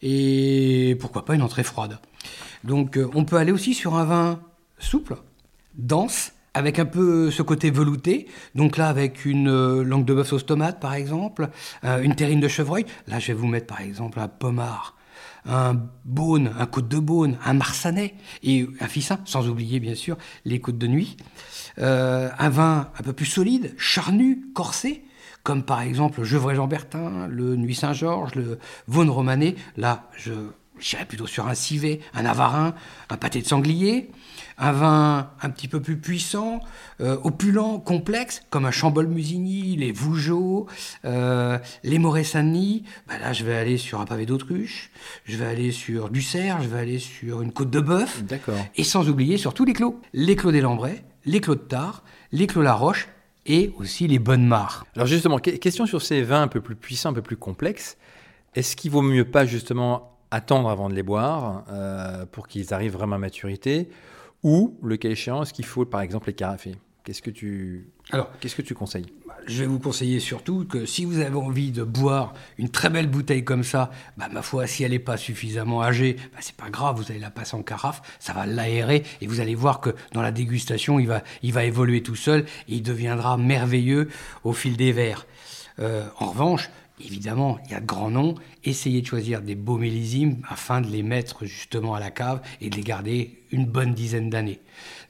et 0.00 0.96
pourquoi 0.98 1.26
pas 1.26 1.34
une 1.34 1.42
entrée 1.42 1.62
froide. 1.62 1.98
Donc 2.64 2.96
euh, 2.96 3.10
on 3.14 3.26
peut 3.26 3.36
aller 3.36 3.52
aussi 3.52 3.74
sur 3.74 3.96
un 3.96 4.04
vin 4.04 4.40
souple, 4.78 5.16
dense, 5.76 6.32
avec 6.54 6.78
un 6.78 6.84
peu 6.84 7.30
ce 7.30 7.42
côté 7.42 7.70
velouté. 7.70 8.26
Donc 8.54 8.76
là, 8.76 8.88
avec 8.88 9.24
une 9.24 9.48
euh, 9.48 9.82
langue 9.82 10.04
de 10.04 10.14
bœuf 10.14 10.28
sauce 10.28 10.46
tomate, 10.46 10.80
par 10.80 10.94
exemple, 10.94 11.48
euh, 11.84 12.02
une 12.02 12.14
terrine 12.14 12.40
de 12.40 12.48
chevreuil. 12.48 12.86
Là, 13.06 13.18
je 13.18 13.28
vais 13.28 13.34
vous 13.34 13.46
mettre, 13.46 13.66
par 13.66 13.80
exemple, 13.80 14.18
un 14.18 14.28
pommard, 14.28 14.96
un 15.46 15.80
beaune, 16.04 16.52
un 16.58 16.66
côte 16.66 16.88
de 16.88 16.98
beaune, 16.98 17.38
un 17.44 17.54
marsanais 17.54 18.14
et 18.42 18.66
un 18.80 18.88
ficin, 18.88 19.20
sans 19.24 19.48
oublier, 19.48 19.80
bien 19.80 19.94
sûr, 19.94 20.16
les 20.44 20.60
côtes 20.60 20.78
de 20.78 20.86
nuit. 20.86 21.16
Euh, 21.78 22.28
un 22.38 22.48
vin 22.48 22.90
un 22.98 23.02
peu 23.02 23.12
plus 23.12 23.26
solide, 23.26 23.74
charnu, 23.78 24.46
corsé, 24.54 25.04
comme 25.42 25.62
par 25.62 25.80
exemple 25.80 26.20
le 26.20 26.24
Gevrey-Jean-Bertin, 26.26 27.26
le 27.28 27.56
Nuit 27.56 27.74
Saint-Georges, 27.74 28.34
le 28.34 28.58
Vaune 28.88 29.08
Romanée. 29.08 29.56
Là, 29.76 30.10
je 30.16 30.32
j'irais 30.80 31.04
plutôt 31.04 31.26
sur 31.26 31.46
un 31.46 31.54
civet, 31.54 32.00
un 32.14 32.24
avarin, 32.24 32.74
un 33.08 33.16
pâté 33.16 33.40
de 33.42 33.46
sanglier 33.46 34.10
un 34.60 34.72
vin 34.72 35.30
un 35.40 35.50
petit 35.50 35.68
peu 35.68 35.80
plus 35.80 35.96
puissant, 35.96 36.60
euh, 37.00 37.16
opulent, 37.24 37.78
complexe, 37.78 38.42
comme 38.50 38.66
un 38.66 38.70
Chambol-Musigny, 38.70 39.76
les 39.76 39.90
Vougeot, 39.90 40.66
euh, 41.06 41.58
les 41.82 41.98
Moret-Saint-Denis, 41.98 42.84
bah 43.08 43.14
là 43.18 43.32
je 43.32 43.44
vais 43.44 43.56
aller 43.56 43.78
sur 43.78 44.00
un 44.00 44.04
pavé 44.04 44.26
d'autruche, 44.26 44.90
je 45.24 45.36
vais 45.38 45.46
aller 45.46 45.72
sur 45.72 46.10
du 46.10 46.20
cerf, 46.20 46.62
je 46.62 46.68
vais 46.68 46.78
aller 46.78 46.98
sur 46.98 47.40
une 47.40 47.52
côte 47.52 47.70
de 47.70 47.80
bœuf, 47.80 48.22
et 48.76 48.84
sans 48.84 49.08
oublier 49.08 49.38
surtout 49.38 49.64
les 49.64 49.72
clos. 49.72 49.98
Les 50.12 50.36
clos 50.36 50.52
des 50.52 50.60
Lambrais, 50.60 51.04
les 51.24 51.40
clos 51.40 51.54
de 51.54 51.60
Tard, 51.60 52.04
les 52.30 52.46
clos 52.46 52.62
La 52.62 52.74
Roche, 52.74 53.08
et 53.46 53.72
aussi 53.78 54.06
les 54.06 54.18
bonnes 54.18 54.46
mares. 54.46 54.84
Alors 54.94 55.06
justement, 55.06 55.38
question 55.38 55.86
sur 55.86 56.02
ces 56.02 56.22
vins 56.22 56.42
un 56.42 56.48
peu 56.48 56.60
plus 56.60 56.76
puissants, 56.76 57.08
un 57.08 57.14
peu 57.14 57.22
plus 57.22 57.38
complexes. 57.38 57.96
Est-ce 58.54 58.76
qu'il 58.76 58.90
vaut 58.90 59.00
mieux 59.00 59.24
pas 59.24 59.46
justement 59.46 60.19
attendre 60.30 60.68
avant 60.68 60.88
de 60.88 60.94
les 60.94 61.02
boire 61.02 61.64
euh, 61.70 62.26
pour 62.26 62.48
qu'ils 62.48 62.72
arrivent 62.74 62.92
vraiment 62.92 63.16
à 63.16 63.18
maturité 63.18 63.88
ou, 64.42 64.78
le 64.82 64.96
cas 64.96 65.10
échéant, 65.10 65.42
est-ce 65.42 65.52
qu'il 65.52 65.66
faut 65.66 65.84
par 65.84 66.00
exemple 66.00 66.28
les 66.28 66.34
carafer? 66.34 66.76
Qu'est-ce 67.04 67.22
que 67.22 67.30
tu, 67.30 67.88
qu'est-ce 68.40 68.56
que 68.56 68.62
tu 68.62 68.74
conseilles? 68.74 69.06
bah, 69.26 69.36
je 69.46 69.60
vais 69.60 69.66
vous 69.66 69.78
conseiller 69.78 70.20
surtout 70.20 70.66
que 70.66 70.84
si 70.84 71.04
vous 71.04 71.20
avez 71.20 71.36
envie 71.36 71.70
de 71.72 71.82
boire 71.82 72.34
une 72.58 72.68
très 72.68 72.90
belle 72.90 73.06
bouteille 73.06 73.44
comme 73.44 73.64
ça, 73.64 73.90
bah, 74.16 74.28
ma 74.30 74.42
foi, 74.42 74.66
si 74.66 74.82
elle 74.82 74.90
n'est 74.90 74.98
pas 74.98 75.16
suffisamment 75.16 75.82
âgée, 75.82 76.16
bah, 76.32 76.38
c'est 76.40 76.56
pas 76.56 76.68
grave, 76.68 76.96
vous 76.96 77.10
allez 77.10 77.20
la 77.20 77.30
passer 77.30 77.56
en 77.56 77.62
carafe, 77.62 78.02
ça 78.18 78.32
va 78.32 78.44
l'aérer 78.44 79.04
et 79.20 79.26
vous 79.26 79.40
allez 79.40 79.54
voir 79.54 79.80
que 79.80 79.90
dans 80.12 80.22
la 80.22 80.32
dégustation, 80.32 80.98
il 80.98 81.06
va, 81.06 81.22
il 81.42 81.52
va 81.52 81.64
évoluer 81.64 82.02
tout 82.02 82.16
seul 82.16 82.40
et 82.68 82.74
il 82.74 82.82
deviendra 82.82 83.36
merveilleux 83.36 84.08
au 84.44 84.52
fil 84.52 84.76
des 84.76 84.92
verres. 84.92 85.26
Euh, 85.78 86.06
en 86.18 86.30
revanche, 86.30 86.70
Évidemment, 87.04 87.58
il 87.64 87.72
y 87.72 87.74
a 87.74 87.80
de 87.80 87.86
grands 87.86 88.10
noms. 88.10 88.34
Essayez 88.64 89.00
de 89.00 89.06
choisir 89.06 89.42
des 89.42 89.54
beaux 89.54 89.78
millésimes 89.78 90.42
afin 90.48 90.80
de 90.80 90.88
les 90.88 91.02
mettre 91.02 91.46
justement 91.46 91.94
à 91.94 92.00
la 92.00 92.10
cave 92.10 92.40
et 92.60 92.70
de 92.70 92.76
les 92.76 92.82
garder 92.82 93.42
une 93.52 93.66
bonne 93.66 93.94
dizaine 93.94 94.30
d'années. 94.30 94.60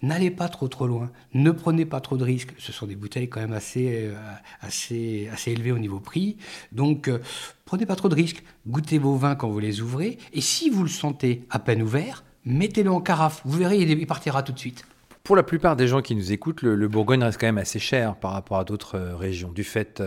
N'allez 0.03 0.31
pas 0.31 0.49
trop 0.49 0.69
trop 0.69 0.87
loin. 0.87 1.11
Ne 1.35 1.51
prenez 1.51 1.85
pas 1.85 2.01
trop 2.01 2.17
de 2.17 2.25
risques. 2.25 2.55
Ce 2.59 2.73
sont 2.73 2.87
des 2.87 2.97
bouteilles 2.97 3.29
quand 3.29 3.41
même 3.41 3.53
assez, 3.53 4.07
euh, 4.07 4.15
assez, 4.61 5.29
assez 5.33 5.53
élevées 5.53 5.73
au 5.73 5.79
niveau 5.79 6.01
prix. 6.01 6.37
Donc, 6.73 7.09
euh, 7.09 7.19
prenez 7.65 7.87
pas 7.87 7.97
trop 7.97 8.09
de 8.09 8.15
risques. 8.15 8.43
Goûtez 8.67 8.99
vos 8.99 9.17
vins 9.17 9.35
quand 9.35 9.49
vous 9.49 9.61
les 9.61 9.81
ouvrez. 9.81 10.19
Et 10.33 10.41
si 10.41 10.71
vous 10.71 10.83
le 10.83 10.89
sentez 10.89 11.45
à 11.51 11.59
peine 11.59 11.83
ouvert, 11.83 12.25
mettez-le 12.45 12.91
en 12.91 13.01
carafe. 13.01 13.43
Vous 13.45 13.59
verrez, 13.59 13.79
il 13.79 14.07
partira 14.07 14.43
tout 14.43 14.53
de 14.53 14.59
suite. 14.59 14.85
Pour 15.23 15.37
la 15.37 15.43
plupart 15.43 15.77
des 15.77 15.87
gens 15.87 16.01
qui 16.01 16.17
nous 16.17 16.33
écoutent, 16.33 16.63
le, 16.63 16.89
Bourgogne 16.89 17.23
reste 17.23 17.39
quand 17.39 17.47
même 17.47 17.59
assez 17.59 17.79
cher 17.79 18.17
par 18.17 18.33
rapport 18.33 18.59
à 18.59 18.65
d'autres 18.65 18.97
euh, 18.97 19.17
régions, 19.17 19.53
du 19.53 19.65
fait 19.65 20.03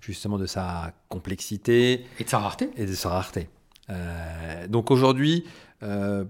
justement 0.00 0.38
de 0.38 0.46
sa 0.46 0.92
complexité. 1.08 2.04
Et 2.18 2.24
de 2.24 2.28
sa 2.28 2.38
rareté. 2.38 2.70
Et 2.76 2.86
de 2.86 2.94
sa 2.94 3.10
rareté. 3.10 3.48
Euh, 3.90 4.66
donc 4.68 4.90
aujourd'hui, 4.90 5.44
euh, 5.82 6.24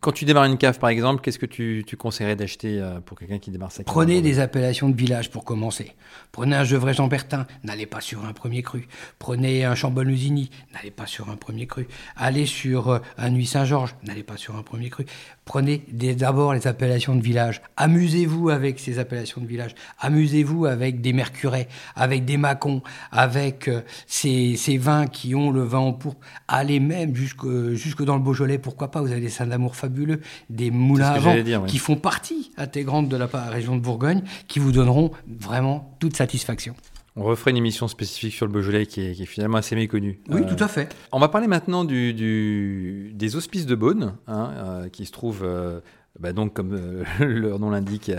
quand 0.00 0.12
tu 0.12 0.24
démarres 0.24 0.46
une 0.46 0.56
cave, 0.56 0.78
par 0.78 0.88
exemple, 0.88 1.20
qu'est-ce 1.20 1.38
que 1.38 1.46
tu, 1.46 1.84
conseillerais 1.98 2.36
d'acheter 2.36 2.80
euh, 2.80 3.00
pour 3.00 3.18
quelqu'un 3.18 3.38
qui 3.38 3.50
démarre 3.50 3.70
sa 3.70 3.84
cave 3.84 3.92
Prenez 3.92 4.22
des 4.22 4.38
appellations 4.38 4.88
de 4.88 4.96
village 4.96 5.30
pour 5.30 5.44
commencer. 5.44 5.94
Prenez 6.32 6.56
un 6.56 6.64
Gevrey 6.64 6.94
Jean-Bertin, 6.94 7.46
n'allez 7.64 7.86
pas 7.86 8.00
sur 8.00 8.24
un 8.24 8.32
premier 8.32 8.62
cru. 8.62 8.88
Prenez 9.18 9.64
un 9.64 9.74
Chambon-Lusigny, 9.74 10.50
n'allez 10.72 10.90
pas 10.90 11.06
sur 11.06 11.28
un 11.28 11.36
premier 11.36 11.66
cru. 11.66 11.86
Allez 12.16 12.46
sur 12.46 13.00
un 13.18 13.30
Nuit 13.30 13.46
Saint-Georges, 13.46 13.94
n'allez 14.02 14.22
pas 14.22 14.38
sur 14.38 14.56
un 14.56 14.62
premier 14.62 14.88
cru. 14.88 15.04
Prenez 15.50 15.82
d'abord 15.90 16.54
les 16.54 16.68
appellations 16.68 17.16
de 17.16 17.22
village. 17.22 17.60
Amusez-vous 17.76 18.50
avec 18.50 18.78
ces 18.78 19.00
appellations 19.00 19.40
de 19.40 19.48
village. 19.48 19.74
Amusez-vous 19.98 20.64
avec 20.66 21.00
des 21.00 21.12
mercurets, 21.12 21.66
avec 21.96 22.24
des 22.24 22.36
macons, 22.36 22.82
avec 23.10 23.66
euh, 23.66 23.80
ces, 24.06 24.54
vins 24.78 25.08
qui 25.08 25.34
ont 25.34 25.50
le 25.50 25.64
vin 25.64 25.80
en 25.80 25.92
pourpre. 25.92 26.24
Allez 26.46 26.78
même 26.78 27.16
jusque, 27.16 27.48
jusque 27.72 28.04
dans 28.04 28.14
le 28.14 28.22
Beaujolais, 28.22 28.58
pourquoi 28.58 28.92
pas. 28.92 29.00
Vous 29.00 29.10
avez 29.10 29.20
des 29.20 29.28
saints 29.28 29.48
d'amour 29.48 29.74
fabuleux, 29.74 30.20
des 30.50 30.70
moulins 30.70 31.10
à 31.10 31.18
vent 31.18 31.34
qui 31.66 31.78
font 31.78 31.96
partie 31.96 32.52
intégrante 32.56 33.08
de 33.08 33.16
la 33.16 33.26
région 33.26 33.74
de 33.74 33.80
Bourgogne, 33.80 34.22
qui 34.46 34.60
vous 34.60 34.70
donneront 34.70 35.10
vraiment 35.26 35.96
toute 35.98 36.16
satisfaction. 36.16 36.76
On 37.16 37.24
referait 37.24 37.50
une 37.50 37.56
émission 37.56 37.88
spécifique 37.88 38.34
sur 38.34 38.46
le 38.46 38.52
Beaujolais 38.52 38.86
qui 38.86 39.00
est, 39.00 39.24
finalement 39.24 39.58
assez 39.58 39.74
méconnue. 39.74 40.20
Oui, 40.28 40.46
tout 40.46 40.62
à 40.62 40.68
fait. 40.68 40.92
Euh, 40.92 41.08
on 41.12 41.18
va 41.18 41.28
parler 41.28 41.48
maintenant 41.48 41.84
du, 41.84 43.12
des 43.14 43.36
hospices 43.36 43.66
de 43.66 43.74
Beaune, 43.74 44.14
hein, 44.28 44.50
euh, 44.54 44.88
qui 44.88 45.06
se 45.06 45.12
trouvent, 45.12 45.42
euh, 45.44 45.80
bah 46.18 46.32
donc, 46.32 46.54
comme 46.54 46.78
leur 47.20 47.58
nom 47.58 47.70
l'indique, 47.70 48.12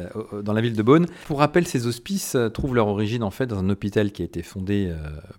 dans 0.43 0.53
la 0.53 0.61
ville 0.61 0.75
de 0.75 0.83
Beaune. 0.83 1.05
Pour 1.25 1.39
rappel, 1.39 1.65
ces 1.65 1.87
hospices 1.87 2.35
trouvent 2.53 2.75
leur 2.75 2.87
origine 2.87 3.23
en 3.23 3.31
fait 3.31 3.47
dans 3.47 3.59
un 3.59 3.69
hôpital 3.69 4.11
qui 4.11 4.21
a 4.21 4.25
été 4.25 4.43
fondé 4.43 4.93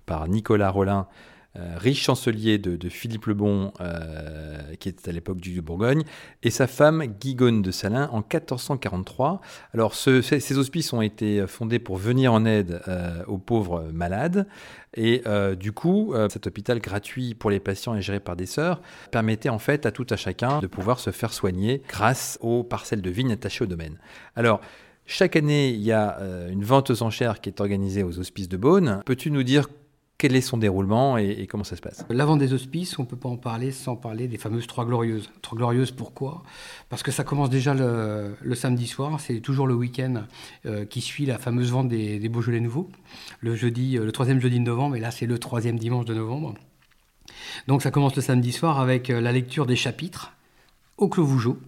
par 0.07 0.29
Nicolas 0.29 0.71
Rollin 0.71 1.01
euh, 1.01 1.32
riche 1.55 2.03
chancelier 2.03 2.59
de, 2.59 2.89
Philippe 2.89 3.27
le 3.27 3.35
Bon, 3.35 3.73
euh, 3.81 4.59
qui 4.81 4.89
était 4.89 5.11
à 5.11 5.13
l'époque 5.13 5.41
du 5.41 5.61
Bourgogne, 5.61 6.03
et 6.43 6.51
sa 6.51 6.67
femme 6.67 7.05
Guigone 7.05 7.63
de 7.63 7.71
Salins 7.71 8.09
en 8.13 8.19
1443. 8.19 9.41
Alors 9.75 9.95
ces, 9.95 10.57
hospices 10.57 10.93
ont 10.93 11.03
été 11.03 11.47
fondés 11.47 11.79
pour 11.79 11.97
venir 11.97 12.33
en 12.33 12.45
aide 12.45 12.81
euh, 12.89 13.23
aux 13.27 13.39
pauvres 13.39 13.91
malades. 13.93 14.47
Et 14.95 15.23
du 15.59 15.73
coup, 15.73 16.13
cet 16.29 16.47
hôpital 16.47 16.79
gratuit 16.79 17.35
pour 17.35 17.49
les 17.49 17.61
patients 17.61 17.95
et 17.95 18.03
géré 18.03 18.21
par 18.21 18.37
des 18.37 18.45
sœurs 18.45 18.83
permettait 19.11 19.49
en 19.49 19.59
fait 19.59 19.87
à 19.87 19.91
tout 19.91 20.07
à 20.11 20.17
chacun 20.17 20.59
de 20.59 20.67
pouvoir 20.67 21.01
se 21.01 21.09
faire 21.13 21.33
soigner 21.33 21.81
grâce 21.89 22.37
aux 22.43 22.63
parcelles 22.63 23.01
de 23.01 23.09
vignes 23.09 23.33
attachées 23.33 23.65
au 23.65 23.67
domaine. 23.67 23.99
Alors, 24.37 24.61
chaque 25.07 25.35
année, 25.35 25.71
il 25.71 25.81
y 25.81 25.93
a 25.93 26.19
une 26.51 26.63
vente 26.63 26.91
aux 26.91 27.03
enchères 27.03 27.41
qui 27.41 27.49
est 27.49 27.63
organisée 27.63 28.03
aux 28.03 28.19
hospices 28.19 28.51
de 28.51 28.59
Beaune. 28.59 29.01
Peux-tu 29.07 29.31
nous 29.31 29.45
dire 29.45 29.67
quel 30.23 30.37
est 30.37 30.41
son 30.41 30.57
déroulement 30.57 31.19
et, 31.19 31.49
comment 31.49 31.65
ça 31.65 31.75
se 31.75 31.81
passe 31.81 32.05
L'avant 32.09 32.37
des 32.37 32.53
hospices, 32.53 32.97
on 32.97 33.03
ne 33.03 33.09
peut 33.09 33.17
pas 33.17 33.29
en 33.29 33.37
parler 33.37 33.73
sans 33.73 33.97
parler 33.97 34.29
des 34.29 34.39
fameuses 34.39 34.69
Trois 34.69 34.85
Glorieuses. 34.85 35.33
Trois 35.43 35.59
Glorieuses, 35.59 35.91
pourquoi? 35.91 36.45
Parce 36.89 37.03
que 37.03 37.11
ça 37.11 37.25
commence 37.25 37.51
déjà 37.51 37.75
le, 37.75 38.55
samedi 38.55 38.87
soir, 38.87 39.19
c'est 39.19 39.41
toujours 39.41 39.67
le 39.67 39.75
week-end 39.75 40.23
euh, 40.65 40.85
qui 40.85 41.01
suit 41.01 41.27
la 41.27 41.39
fameuse 41.39 41.73
vente 41.73 41.89
des, 41.89 42.21
des, 42.21 42.29
Beaujolais 42.29 42.61
nouveaux, 42.61 42.89
le, 43.41 43.57
jeudi, 43.57 43.99
euh, 43.99 44.05
le 44.05 44.13
troisième 44.13 44.41
jeudi 44.41 44.61
de 44.61 44.65
novembre, 44.65 44.95
et 44.95 45.01
là 45.01 45.11
c'est 45.11 45.27
le 45.27 45.41
troisième 45.41 45.77
dimanche 45.77 46.05
de 46.05 46.15
novembre. 46.15 46.55
Donc 47.67 47.83
ça 47.83 47.91
commence 47.91 48.15
le 48.15 48.23
samedi 48.23 48.53
soir 48.53 48.79
avec 48.79 49.11
euh, 49.11 49.21
la 49.21 49.33
lecture 49.33 49.67
des 49.67 49.75
chapitres 49.75 50.35
au 51.03 51.09
Clos 51.09 51.25
Vougeot 51.25 51.59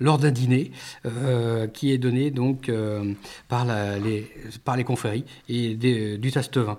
lors 0.00 0.18
d'un 0.18 0.30
dîner 0.30 0.70
euh, 1.06 1.66
qui 1.66 1.92
est 1.92 1.98
donné 1.98 2.30
donc 2.30 2.68
euh, 2.68 3.12
par, 3.48 3.66
les, 4.02 4.30
par 4.64 4.76
les 4.76 4.84
confréries 4.84 5.24
et 5.48 5.74
du 5.74 6.32
Tastevin. 6.32 6.78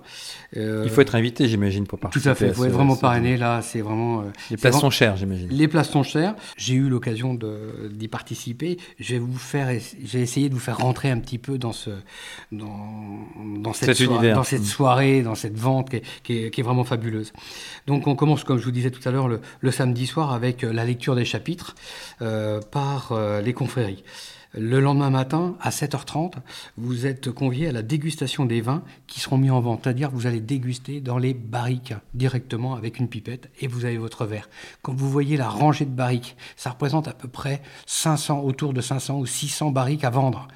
Euh, 0.56 0.82
il 0.84 0.90
faut 0.90 1.00
être 1.00 1.14
invité, 1.14 1.48
j'imagine, 1.48 1.86
pour 1.86 1.98
participer. 1.98 2.24
Tout 2.24 2.30
à 2.30 2.34
fait, 2.34 2.48
il 2.48 2.54
faut 2.54 2.64
être 2.64 2.72
vraiment 2.72 2.96
parrainé. 2.96 3.36
Là, 3.36 3.62
c'est 3.62 3.80
vraiment. 3.80 4.24
les 4.50 4.56
places 4.56 4.80
sont 4.80 4.90
chères, 4.90 5.16
j'imagine. 5.16 5.48
Les 5.50 5.68
places 5.68 5.90
sont 5.90 6.02
chères. 6.02 6.34
J'ai 6.56 6.74
eu 6.74 6.88
l'occasion 6.88 7.38
d'y 7.90 8.08
participer. 8.08 8.78
Je 8.98 9.14
vais 9.14 9.18
vous 9.18 9.38
faire, 9.38 9.68
j'ai 10.04 10.20
essayé 10.20 10.48
de 10.48 10.54
vous 10.54 10.60
faire 10.60 10.78
rentrer 10.78 11.10
un 11.10 11.18
petit 11.18 11.38
peu 11.38 11.58
dans 11.58 11.72
ce, 11.72 11.90
dans, 12.52 13.18
dans 13.58 13.72
cette, 13.72 13.94
soirée, 13.94 14.32
dans 14.32 14.44
cette 14.44 14.64
soirée, 14.64 15.22
dans 15.22 15.34
cette 15.34 15.56
vente 15.56 15.90
qui 15.90 15.96
est, 15.96 16.50
qui, 16.50 16.60
est, 16.60 16.64
vraiment 16.64 16.84
fabuleuse. 16.84 17.32
Donc, 17.86 18.06
on 18.06 18.16
commence, 18.16 18.44
comme 18.44 18.58
je 18.58 18.64
vous 18.64 18.70
disais 18.70 18.90
tout 18.90 19.06
à 19.08 19.12
l'heure, 19.12 19.28
le, 19.28 19.40
le 19.60 19.70
samedi 19.70 20.06
soir 20.06 20.32
avec 20.32 20.62
la 20.62 20.84
lecture 20.84 21.14
des 21.14 21.24
chapitres. 21.24 21.74
Euh, 22.22 22.60
par 22.60 23.12
euh, 23.12 23.40
les 23.40 23.52
confréries. 23.52 24.02
Le 24.58 24.80
lendemain 24.80 25.10
matin, 25.10 25.54
à 25.60 25.68
7h30, 25.68 26.32
vous 26.78 27.04
êtes 27.04 27.30
convié 27.30 27.68
à 27.68 27.72
la 27.72 27.82
dégustation 27.82 28.46
des 28.46 28.62
vins 28.62 28.82
qui 29.06 29.20
seront 29.20 29.36
mis 29.36 29.50
en 29.50 29.60
vente. 29.60 29.80
C'est-à-dire 29.84 30.08
que 30.08 30.14
vous 30.14 30.26
allez 30.26 30.40
déguster 30.40 31.02
dans 31.02 31.18
les 31.18 31.34
barriques 31.34 31.92
directement 32.14 32.74
avec 32.74 32.98
une 32.98 33.08
pipette 33.08 33.50
et 33.60 33.66
vous 33.66 33.84
avez 33.84 33.98
votre 33.98 34.24
verre. 34.24 34.48
Quand 34.80 34.94
vous 34.94 35.10
voyez 35.10 35.36
la 35.36 35.48
rangée 35.48 35.84
de 35.84 35.90
barriques, 35.90 36.36
ça 36.56 36.70
représente 36.70 37.06
à 37.06 37.12
peu 37.12 37.28
près 37.28 37.60
500, 37.84 38.40
autour 38.40 38.72
de 38.72 38.80
500 38.80 39.18
ou 39.18 39.26
600 39.26 39.72
barriques 39.72 40.04
à 40.04 40.10
vendre. 40.10 40.48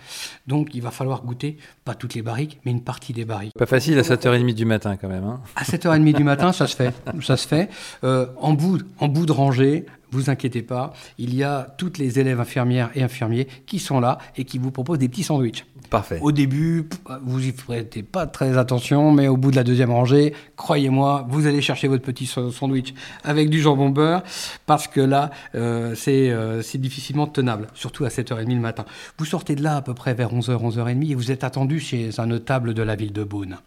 Donc 0.46 0.74
il 0.74 0.80
va 0.80 0.90
falloir 0.90 1.22
goûter, 1.22 1.58
pas 1.84 1.94
toutes 1.94 2.14
les 2.14 2.22
barriques, 2.22 2.58
mais 2.64 2.70
une 2.70 2.82
partie 2.82 3.12
des 3.12 3.26
barriques. 3.26 3.52
Pas 3.52 3.66
facile 3.66 3.98
à 3.98 4.02
7h30 4.02 4.54
du 4.54 4.64
matin 4.64 4.96
quand 4.96 5.08
même. 5.08 5.24
Hein. 5.24 5.42
À 5.56 5.64
7h30 5.64 6.14
du 6.14 6.24
matin, 6.24 6.52
ça 6.52 6.66
se 6.66 6.74
fait. 6.74 6.94
Ça 7.20 7.36
se 7.36 7.46
fait. 7.46 7.68
Euh, 8.04 8.28
en, 8.38 8.54
bout, 8.54 8.80
en 8.98 9.08
bout 9.08 9.26
de 9.26 9.32
rangée, 9.32 9.84
vous 10.10 10.30
inquiétez 10.30 10.62
pas, 10.62 10.92
il 11.18 11.34
y 11.34 11.42
a 11.42 11.74
toutes 11.78 11.98
les 11.98 12.18
élèves 12.18 12.40
infirmières 12.40 12.90
et 12.94 13.02
infirmiers 13.02 13.46
qui 13.66 13.78
sont 13.78 14.00
là 14.00 14.18
et 14.36 14.44
qui 14.44 14.58
vous 14.58 14.70
proposent 14.70 14.98
des 14.98 15.08
petits 15.08 15.22
sandwichs. 15.22 15.64
Parfait. 15.90 16.20
Au 16.22 16.30
début, 16.30 16.88
vous 17.24 17.44
y 17.44 17.52
prêtez 17.52 18.04
pas 18.04 18.28
très 18.28 18.56
attention, 18.56 19.10
mais 19.10 19.26
au 19.26 19.36
bout 19.36 19.50
de 19.50 19.56
la 19.56 19.64
deuxième 19.64 19.90
rangée, 19.90 20.34
croyez-moi, 20.54 21.26
vous 21.28 21.48
allez 21.48 21.60
chercher 21.60 21.88
votre 21.88 22.04
petit 22.04 22.26
sandwich 22.26 22.94
avec 23.24 23.50
du 23.50 23.60
jambon 23.60 23.88
beurre, 23.88 24.22
parce 24.66 24.86
que 24.86 25.00
là, 25.00 25.30
euh, 25.56 25.96
euh, 26.08 26.62
c'est 26.62 26.78
difficilement 26.78 27.26
tenable, 27.26 27.66
surtout 27.74 28.04
à 28.04 28.08
7h30 28.08 28.54
le 28.54 28.60
matin. 28.60 28.84
Vous 29.18 29.24
sortez 29.24 29.56
de 29.56 29.64
là 29.64 29.76
à 29.76 29.82
peu 29.82 29.94
près 29.94 30.14
vers 30.14 30.32
11h, 30.32 30.62
11h30, 30.62 31.10
et 31.10 31.14
vous 31.16 31.32
êtes 31.32 31.42
attendu 31.42 31.80
chez 31.80 32.10
un 32.18 32.26
notable 32.26 32.72
de 32.72 32.82
la 32.82 32.94
ville 32.94 33.12
de 33.12 33.24
Beaune. 33.24 33.58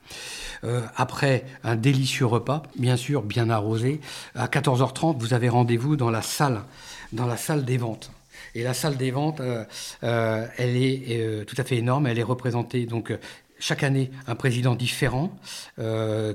Euh, 0.64 0.82
après 0.96 1.44
un 1.66 1.76
délicieux 1.76 2.26
repas, 2.26 2.64
bien 2.78 2.96
sûr 2.96 3.22
bien 3.22 3.50
arrosé, 3.50 4.00
à 4.36 4.48
14h30, 4.48 5.18
vous 5.18 5.34
avez 5.34 5.50
rendez-vous 5.50 5.98
dans 5.98 6.10
la 6.10 6.22
salle, 6.34 6.64
dans 7.12 7.28
la 7.28 7.38
salle 7.38 7.66
des 7.66 7.78
ventes. 7.78 8.12
Et 8.56 8.64
la 8.64 8.74
salle 8.74 8.98
des 8.98 9.12
ventes, 9.12 9.40
euh, 9.40 9.64
euh, 10.04 10.46
elle 10.58 10.76
est 10.76 11.46
tout 11.46 11.56
à 11.58 11.64
fait 11.64 11.78
énorme. 11.78 12.08
Elle 12.08 12.20
est 12.20 12.24
représentée 12.24 12.86
donc 12.86 13.14
chaque 13.60 13.84
année 13.84 14.12
un 14.28 14.36
président 14.36 14.76
différent, 14.76 15.32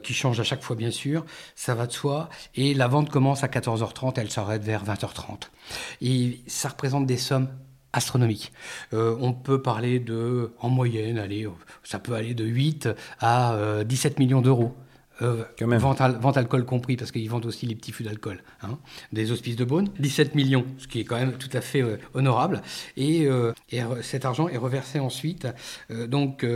qui 0.03 0.15
change 0.15 0.41
à 0.41 0.45
chaque 0.45 0.63
fois 0.63 0.77
bien 0.77 0.91
sûr, 0.91 1.27
ça 1.55 1.75
va 1.75 1.87
de 1.87 1.93
soi. 1.93 2.31
Et 2.55 2.73
la 2.75 2.89
vente 2.89 3.11
commence 3.11 3.45
à 3.45 3.49
14h30, 3.49 4.15
elle 4.17 4.31
s'arrête 4.31 4.63
vers 4.63 4.85
20h30. 4.85 5.49
Et 6.01 6.41
ça 6.47 6.71
représente 6.71 7.07
des 7.07 7.19
sommes 7.19 7.49
astronomique. 7.93 8.53
Euh, 8.93 9.17
on 9.21 9.33
peut 9.33 9.63
parler 9.63 9.99
de, 9.99 10.53
en 10.61 10.69
moyenne, 10.69 11.19
allez, 11.19 11.49
ça 11.83 11.99
peut 11.99 12.15
aller 12.15 12.35
de 12.35 12.45
8 12.45 12.89
à 13.21 13.83
17 13.85 14.13
euh, 14.13 14.17
millions 14.19 14.41
d'euros. 14.41 14.75
Euh, 15.23 15.45
vente, 15.61 16.01
vente, 16.21 16.37
alcool 16.37 16.65
compris, 16.65 16.97
parce 16.97 17.11
qu'ils 17.11 17.29
vendent 17.29 17.47
aussi 17.47 17.67
les 17.67 17.75
petits 17.75 17.93
fûts 17.93 18.05
d'alcool, 18.05 18.43
hein, 18.63 18.79
des 19.13 19.33
hospices 19.33 19.57
de 19.57 19.65
Beaune, 19.65 19.89
17 19.99 20.35
millions, 20.35 20.65
ce 20.79 20.87
qui 20.87 21.01
est 21.01 21.05
quand 21.05 21.17
même 21.17 21.33
tout 21.33 21.51
à 21.53 21.61
fait 21.61 21.83
euh, 21.83 21.97
honorable. 22.15 22.63
Et, 22.97 23.27
euh, 23.27 23.53
et, 23.71 23.81
cet 24.03 24.25
argent 24.25 24.49
est 24.49 24.57
reversé 24.57 25.01
ensuite 25.01 25.47
donc, 26.09 26.47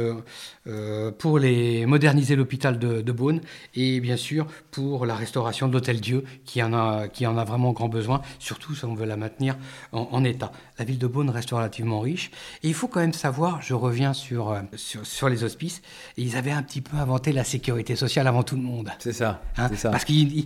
pour 1.19 1.39
les 1.39 1.87
moderniser 1.87 2.37
l'hôpital 2.37 2.79
de, 2.79 3.01
de, 3.01 3.13
Beaune 3.13 3.41
et 3.75 4.01
bien 4.01 4.17
sûr 4.17 4.47
pour 4.71 5.07
la 5.07 5.15
restauration 5.15 5.69
de 5.69 5.73
l'Hôtel 5.73 6.01
Dieu, 6.01 6.25
qui 6.45 6.63
en, 6.63 6.73
a, 6.73 7.09
qui 7.09 7.27
en 7.27 7.37
a 7.37 7.45
vraiment 7.45 7.73
grand 7.73 7.89
besoin, 7.89 8.23
surtout 8.39 8.75
si 8.75 8.85
on 8.85 8.95
veut 8.95 9.07
la 9.07 9.17
maintenir 9.17 9.57
en, 9.93 10.09
en 10.11 10.25
état. 10.25 10.53
La 10.79 10.85
ville 10.85 10.99
de 10.99 11.07
Beaune 11.07 11.31
reste 11.31 11.51
relativement 11.51 12.01
riche. 12.01 12.31
Et 12.63 12.69
il 12.69 12.75
faut 12.75 12.89
quand 12.89 13.01
même 13.01 13.13
savoir, 13.13 13.63
je 13.63 13.75
reviens 13.75 14.13
sur, 14.13 14.57
sur, 14.77 15.07
sur 15.07 15.29
les 15.29 15.45
hospices, 15.45 15.83
ils 16.17 16.37
avaient 16.37 16.53
un 16.53 16.63
petit 16.63 16.81
peu 16.81 16.97
inventé 16.97 17.33
la 17.33 17.45
sécurité 17.45 17.97
sociale 17.97 18.27
avant 18.27 18.43
tout 18.43 18.52
tout 18.53 18.59
le 18.59 18.65
monde. 18.65 18.91
C'est 18.99 19.15
ça, 19.15 19.41
hein, 19.57 19.71
Parce 19.85 20.05
qu'il 20.05 20.45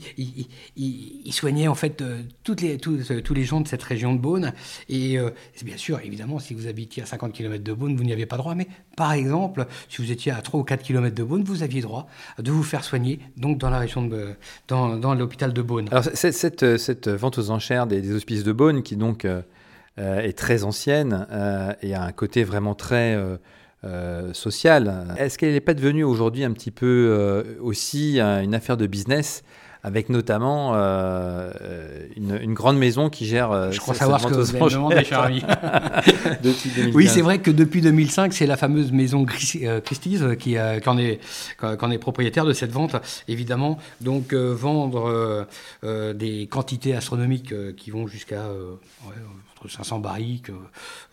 il, 0.77 1.33
soignait 1.33 1.67
en 1.67 1.75
fait 1.75 2.01
euh, 2.01 2.23
toutes 2.45 2.61
les, 2.61 2.79
tous, 2.79 3.11
euh, 3.11 3.21
tous, 3.21 3.35
les 3.35 3.43
gens 3.43 3.61
de 3.61 3.67
cette 3.67 3.83
région 3.83 4.15
de 4.15 4.21
Beaune. 4.21 4.53
Et 4.89 5.19
euh, 5.19 5.31
bien 5.65 5.77
sûr, 5.77 5.99
évidemment, 6.05 6.39
si 6.39 6.55
vous 6.55 6.69
habitiez 6.69 7.03
à 7.03 7.07
50 7.07 7.33
km 7.33 7.65
de 7.65 7.73
Beaune, 7.73 7.97
vous 7.97 8.05
n'y 8.05 8.13
aviez 8.13 8.27
pas 8.27 8.37
droit. 8.37 8.55
Mais 8.55 8.69
par 8.97 9.13
exemple, 9.13 9.67
si 9.89 10.03
vous 10.03 10.13
étiez 10.13 10.31
à 10.31 10.41
3 10.41 10.61
ou 10.61 10.63
4 10.63 10.85
km 10.85 11.17
de 11.17 11.25
Beaune, 11.25 11.43
vous 11.43 11.65
aviez 11.65 11.81
droit 11.81 12.07
de 12.39 12.53
vous 12.53 12.63
faire 12.63 12.85
soigner 12.85 13.19
donc 13.37 13.59
dans 13.59 13.71
la 13.71 13.81
région 13.81 14.07
de 14.07 14.35
dans, 14.69 14.97
dans 14.97 15.15
l'hôpital 15.15 15.53
de 15.53 15.63
Beaune. 15.63 15.89
Alors 15.91 16.05
cette, 16.05 16.35
cette, 16.35 16.77
cette, 16.77 17.09
vente 17.09 17.39
aux 17.39 17.51
enchères 17.51 17.89
des, 17.89 18.13
hospices 18.13 18.45
de 18.45 18.53
Beaune 18.53 18.85
qui 18.85 18.95
donc 18.95 19.27
est 19.97 20.39
très 20.39 20.63
ancienne 20.63 21.27
et 21.83 21.95
a 21.95 22.05
un 22.05 22.13
côté 22.13 22.45
vraiment 22.45 22.77
très 22.77 23.19
euh, 23.87 24.33
sociale. 24.33 25.15
Est-ce 25.17 25.39
qu'elle 25.39 25.53
n'est 25.53 25.61
pas 25.61 25.75
devenue 25.75 26.03
aujourd'hui 26.03 26.43
un 26.45 26.53
petit 26.53 26.71
peu 26.71 26.87
euh, 26.87 27.43
aussi 27.61 28.21
une 28.21 28.55
affaire 28.55 28.77
de 28.77 28.87
business 28.87 29.45
avec 29.85 30.09
notamment 30.09 30.73
euh, 30.75 31.53
une, 32.17 32.55
grande 32.55 32.77
maison 32.77 33.09
qui 33.09 33.25
gère. 33.25 33.71
Je 33.71 33.79
crois 33.79 33.95
savoir 33.95 34.21
ce 34.21 34.27
que 34.27 34.35
vous 34.35 34.57
avez 34.57 34.75
demandé, 34.75 35.05
cher 35.05 35.21
ami. 35.21 35.45
oui, 36.95 37.07
c'est 37.07 37.21
vrai 37.21 37.39
que 37.39 37.53
depuis 37.53 37.83
2005, 37.83 38.33
c'est 38.33 38.47
la 38.47 38.57
fameuse 38.57 38.91
maison 38.91 39.25
Christie's 39.25 40.23
qui, 40.41 40.57
en 40.59 40.99
est, 40.99 41.99
propriétaire 41.99 42.45
de 42.45 42.53
cette 42.53 42.73
vente, 42.73 42.97
évidemment. 43.29 43.79
Donc, 44.01 44.35
vendre 44.35 45.47
des 45.85 46.49
quantités 46.49 46.97
astronomiques 46.97 47.55
qui 47.77 47.93
vont 47.93 48.09
jusqu'à 48.09 48.43
500 49.69 49.99
barriques, 49.99 50.51
euh, 50.51 50.55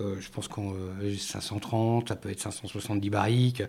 euh, 0.01 0.15
je 0.19 0.29
pense 0.29 0.47
qu'on 0.47 0.73
530, 1.17 2.03
euh, 2.03 2.07
ça 2.07 2.15
peut 2.15 2.29
être 2.29 2.39
570 2.39 3.09
barriques. 3.09 3.63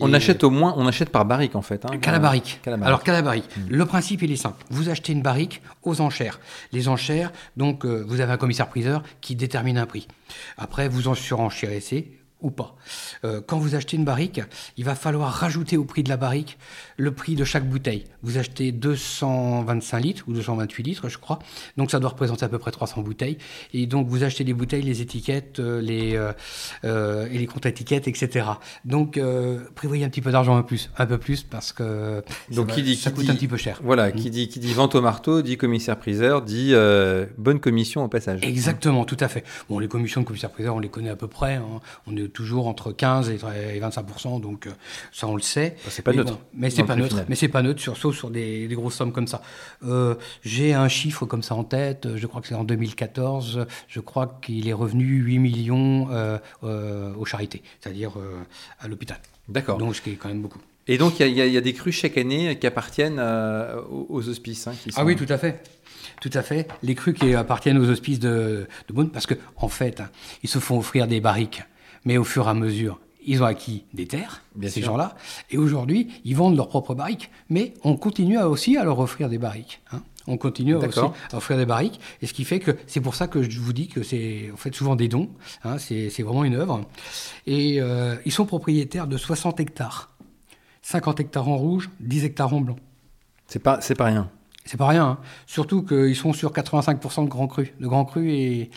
On 0.00 0.12
achète 0.12 0.44
au 0.44 0.50
moins, 0.50 0.74
on 0.76 0.86
achète 0.86 1.10
par 1.10 1.24
barrique 1.24 1.56
en 1.56 1.62
fait. 1.62 1.84
Hein, 1.84 1.98
qu'à 1.98 2.12
la 2.12 2.18
barrique. 2.18 2.60
Alors 2.82 3.02
qu'à 3.02 3.12
la 3.12 3.22
barrique. 3.22 3.48
Hmm. 3.56 3.66
Le 3.68 3.86
principe 3.86 4.22
il 4.22 4.32
est 4.32 4.36
simple. 4.36 4.64
Vous 4.70 4.88
achetez 4.88 5.12
une 5.12 5.22
barrique 5.22 5.62
aux 5.82 6.00
enchères. 6.00 6.40
Les 6.72 6.88
enchères, 6.88 7.32
donc 7.56 7.84
vous 7.84 8.20
avez 8.20 8.32
un 8.32 8.36
commissaire 8.36 8.68
priseur 8.68 9.02
qui 9.20 9.36
détermine 9.36 9.78
un 9.78 9.86
prix. 9.86 10.08
Après 10.58 10.88
vous 10.88 11.08
en 11.08 11.14
surenchérissez 11.14 12.23
ou 12.44 12.50
pas. 12.50 12.76
Euh, 13.24 13.40
quand 13.44 13.58
vous 13.58 13.74
achetez 13.74 13.96
une 13.96 14.04
barrique, 14.04 14.40
il 14.76 14.84
va 14.84 14.94
falloir 14.94 15.32
rajouter 15.32 15.76
au 15.76 15.84
prix 15.84 16.02
de 16.02 16.10
la 16.10 16.16
barrique 16.16 16.58
le 16.96 17.10
prix 17.12 17.34
de 17.34 17.44
chaque 17.44 17.68
bouteille. 17.68 18.04
Vous 18.22 18.38
achetez 18.38 18.70
225 18.70 19.98
litres 19.98 20.24
ou 20.28 20.34
228 20.34 20.82
litres, 20.82 21.08
je 21.08 21.18
crois. 21.18 21.38
Donc 21.76 21.90
ça 21.90 21.98
doit 21.98 22.10
représenter 22.10 22.44
à 22.44 22.48
peu 22.48 22.58
près 22.58 22.70
300 22.70 23.00
bouteilles. 23.00 23.38
Et 23.72 23.86
donc 23.86 24.06
vous 24.08 24.22
achetez 24.22 24.44
les 24.44 24.52
bouteilles, 24.52 24.82
les 24.82 25.00
étiquettes, 25.00 25.58
euh, 25.58 25.80
les, 25.80 26.16
euh, 26.84 27.26
et 27.32 27.38
les 27.38 27.46
contre-étiquettes, 27.46 28.06
etc. 28.06 28.46
Donc 28.84 29.18
prévoyez 29.74 30.04
un 30.04 30.10
petit 30.10 30.20
peu 30.20 30.30
d'argent 30.30 30.56
un 30.56 30.60
peu 30.60 30.68
plus, 30.68 30.90
un 30.98 31.06
peu 31.06 31.18
plus 31.18 31.42
parce 31.42 31.72
que 31.72 32.22
donc 32.50 32.68
ça, 32.68 32.76
qui 32.76 32.82
dit, 32.82 32.96
ça 32.96 33.10
coûte 33.10 33.28
un 33.30 33.34
petit 33.34 33.48
peu 33.48 33.56
cher. 33.56 33.80
Voilà, 33.82 34.12
qui, 34.12 34.28
mm. 34.28 34.32
dit, 34.32 34.48
qui 34.48 34.58
dit 34.58 34.74
vente 34.74 34.94
au 34.94 35.00
marteau, 35.00 35.40
dit 35.40 35.56
commissaire-priseur, 35.56 36.42
dit 36.42 36.74
bonne 37.38 37.58
commission 37.58 38.04
au 38.04 38.08
passage. 38.08 38.40
Exactement, 38.42 39.06
tout 39.06 39.16
à 39.20 39.28
fait. 39.28 39.44
Bon, 39.70 39.78
les 39.78 39.88
commissions 39.88 40.20
de 40.20 40.26
commissaire-priseur, 40.26 40.74
on 40.74 40.78
les 40.78 40.90
connaît 40.90 41.10
à 41.10 41.16
peu 41.16 41.28
près. 41.28 41.54
Hein. 41.54 41.80
On 42.06 42.16
est 42.16 42.33
toujours 42.34 42.66
entre 42.66 42.92
15 42.92 43.30
et 43.30 43.38
25% 43.38 44.40
donc 44.40 44.66
euh, 44.66 44.72
ça 45.12 45.26
on 45.26 45.36
le 45.36 45.42
sait. 45.42 45.76
C'est 45.88 46.02
pas 46.02 46.12
neutre. 46.12 46.38
mais 46.52 46.68
c'est 46.68 46.82
pas 46.82 46.96
neutre. 46.96 47.24
Mais 47.28 47.36
c'est 47.36 47.48
pas 47.48 47.62
neutre, 47.62 47.80
surtout 47.80 48.12
sur 48.12 48.30
des, 48.30 48.68
grosses 48.72 48.96
sommes 48.96 49.12
comme 49.12 49.26
ça. 49.26 49.40
Euh, 49.84 50.16
j'ai 50.42 50.74
un 50.74 50.88
chiffre 50.88 51.24
comme 51.24 51.42
ça 51.42 51.54
en 51.54 51.64
tête. 51.64 52.08
Je 52.16 52.26
crois 52.26 52.42
que 52.42 52.48
c'est 52.48 52.54
en 52.54 52.64
2014. 52.64 53.66
Je 53.88 54.00
crois 54.00 54.38
qu'il 54.42 54.68
est 54.68 54.72
revenu 54.72 55.04
8 55.04 55.38
millions 55.38 56.08
euh, 56.10 57.14
aux 57.14 57.24
charités, 57.24 57.62
c'est-à-dire 57.80 58.12
à 58.80 58.88
l'hôpital. 58.88 59.18
D'accord. 59.48 59.78
Donc 59.78 59.96
ce 59.96 60.02
qui 60.02 60.10
est 60.10 60.16
quand 60.16 60.28
même 60.28 60.42
beaucoup. 60.42 60.60
Et 60.86 60.98
donc 60.98 61.20
il 61.20 61.28
y, 61.28 61.56
a 61.56 61.60
des 61.60 61.72
crues 61.72 61.92
chaque 61.92 62.18
année 62.18 62.58
qui 62.58 62.66
appartiennent 62.66 63.20
aux, 63.88 64.28
hospices. 64.28 64.66
Hein, 64.66 64.74
ah 64.96 65.04
oui, 65.04 65.16
tout 65.16 65.26
à 65.28 65.38
fait. 65.38 65.62
Tout 66.20 66.30
à 66.34 66.42
fait. 66.42 66.68
Les 66.82 66.94
crues 66.94 67.14
qui 67.14 67.34
appartiennent 67.34 67.78
aux 67.78 67.88
hospices 67.88 68.18
de, 68.18 68.66
de 68.88 68.94
Beaune, 68.94 69.10
parce 69.10 69.26
qu'en 69.26 69.36
en 69.56 69.68
fait, 69.68 70.00
hein, 70.00 70.10
ils 70.42 70.48
se 70.48 70.58
font 70.58 70.78
offrir 70.78 71.06
des 71.06 71.20
barriques 71.20 71.62
mais 72.04 72.16
au 72.18 72.24
fur 72.24 72.46
et 72.46 72.50
à 72.50 72.54
mesure, 72.54 73.00
ils 73.26 73.42
ont 73.42 73.46
acquis 73.46 73.84
des 73.94 74.06
terres, 74.06 74.42
ces 74.68 74.82
gens-là, 74.82 75.16
et 75.50 75.58
aujourd'hui, 75.58 76.08
ils 76.24 76.36
vendent 76.36 76.56
leurs 76.56 76.68
propres 76.68 76.94
barriques. 76.94 77.30
Mais 77.48 77.74
on 77.82 77.96
continue 77.96 78.38
aussi 78.38 78.76
à 78.76 78.84
leur 78.84 78.98
offrir 78.98 79.28
des 79.28 79.38
barriques. 79.38 79.80
Hein. 79.92 80.02
On 80.26 80.38
continue 80.38 80.74
aussi 80.74 81.00
à 81.00 81.36
offrir 81.36 81.56
des 81.58 81.66
barriques, 81.66 82.00
et 82.22 82.26
ce 82.26 82.32
qui 82.32 82.44
fait 82.44 82.60
que 82.60 82.76
c'est 82.86 83.00
pour 83.00 83.14
ça 83.14 83.26
que 83.26 83.42
je 83.42 83.60
vous 83.60 83.72
dis 83.72 83.88
que 83.88 84.02
c'est 84.02 84.50
en 84.52 84.56
fait 84.56 84.74
souvent 84.74 84.96
des 84.96 85.08
dons. 85.08 85.30
Hein, 85.64 85.78
c'est 85.78 86.22
vraiment 86.22 86.44
une 86.44 86.54
œuvre. 86.54 86.82
Et 87.46 87.80
euh, 87.80 88.16
ils 88.24 88.32
sont 88.32 88.46
propriétaires 88.46 89.06
de 89.06 89.16
60 89.16 89.60
hectares, 89.60 90.10
50 90.82 91.20
hectares 91.20 91.48
en 91.48 91.56
rouge, 91.56 91.90
10 92.00 92.24
hectares 92.24 92.54
en 92.54 92.60
blanc. 92.60 92.76
C'est 93.46 93.62
pas 93.62 93.78
pas 93.78 94.04
rien. 94.04 94.30
C'est 94.64 94.78
pas 94.78 94.88
rien. 94.88 95.06
Hein. 95.06 95.18
Surtout 95.46 95.82
qu'ils 95.82 96.16
sont 96.16 96.32
sur 96.32 96.52
85% 96.52 97.24
de 97.24 97.28
grands 97.28 97.46
crus, 97.46 97.68
de 97.78 97.86
grands 97.86 98.06
crus 98.06 98.32
et 98.32 98.70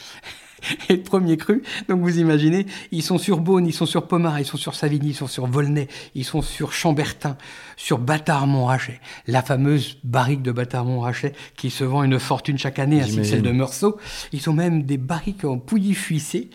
et 0.90 0.96
le 0.96 1.04
premier 1.04 1.38
cru. 1.38 1.64
Donc 1.88 2.02
vous 2.02 2.20
imaginez, 2.20 2.66
ils 2.92 3.04
sont 3.04 3.18
sur 3.18 3.40
Beaune, 3.40 3.68
ils 3.68 3.74
sont 3.74 3.86
sur 3.86 4.08
Pomard, 4.08 4.40
ils 4.40 4.46
sont 4.46 4.58
sur 4.58 4.76
Savigny, 4.76 5.10
ils 5.10 5.16
sont 5.16 5.28
sur 5.28 5.48
Volnay, 5.48 5.88
ils 6.16 6.26
sont 6.26 6.42
sur 6.42 6.74
Chambertin, 6.74 7.38
sur 7.76 8.00
Bâtard-Montrachet, 8.00 9.00
la 9.28 9.42
fameuse 9.42 9.98
barrique 10.04 10.42
de 10.42 10.52
Bâtard-Montrachet 10.52 11.34
qui 11.56 11.70
se 11.70 11.84
vend 11.84 12.04
une 12.04 12.20
fortune 12.20 12.58
chaque 12.58 12.80
année, 12.80 13.02
ainsi 13.02 13.18
que 13.18 13.24
celle 13.24 13.42
de 13.42 13.52
Meursault. 13.52 13.98
Ils 14.34 14.50
ont 14.50 14.54
même 14.54 14.84
des 14.84 14.98
barriques 14.98 15.46
en 15.46 15.58
pouilly 15.58 15.94
fuissé. 15.94 16.50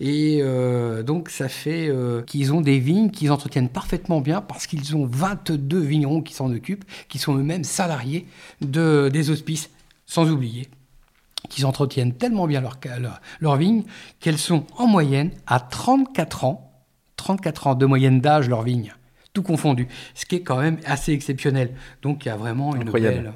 Et 0.00 0.38
euh, 0.42 1.02
donc 1.02 1.28
ça 1.28 1.48
fait 1.48 1.88
euh, 1.88 2.22
qu'ils 2.22 2.52
ont 2.52 2.60
des 2.60 2.78
vignes 2.78 3.10
qu'ils 3.10 3.30
entretiennent 3.30 3.68
parfaitement 3.68 4.20
bien 4.20 4.40
parce 4.40 4.66
qu'ils 4.66 4.96
ont 4.96 5.06
22 5.06 5.78
vignerons 5.78 6.22
qui 6.22 6.34
s'en 6.34 6.52
occupent, 6.52 6.84
qui 7.08 7.18
sont 7.18 7.36
eux-mêmes 7.36 7.64
salariés 7.64 8.26
de, 8.60 9.10
des 9.12 9.30
hospices, 9.30 9.70
sans 10.06 10.30
oublier 10.30 10.68
qu'ils 11.52 11.66
entretiennent 11.66 12.14
tellement 12.14 12.46
bien 12.46 12.60
leurs 12.60 12.78
leur, 13.40 13.56
vignes 13.56 13.84
qu'elles 14.20 14.38
sont 14.38 14.66
en 14.78 14.86
moyenne 14.86 15.30
à 15.46 15.60
34 15.60 16.44
ans, 16.44 16.72
34 17.16 17.66
ans 17.68 17.74
de 17.74 17.86
moyenne 17.86 18.20
d'âge 18.20 18.48
leurs 18.48 18.62
vignes, 18.62 18.94
tout 19.34 19.42
confondu, 19.42 19.86
ce 20.14 20.24
qui 20.24 20.36
est 20.36 20.40
quand 20.40 20.58
même 20.58 20.78
assez 20.86 21.12
exceptionnel. 21.12 21.70
Donc 22.00 22.24
il 22.24 22.28
y 22.28 22.30
a 22.30 22.36
vraiment 22.36 22.74
une, 22.74 22.90
belle, 22.90 23.32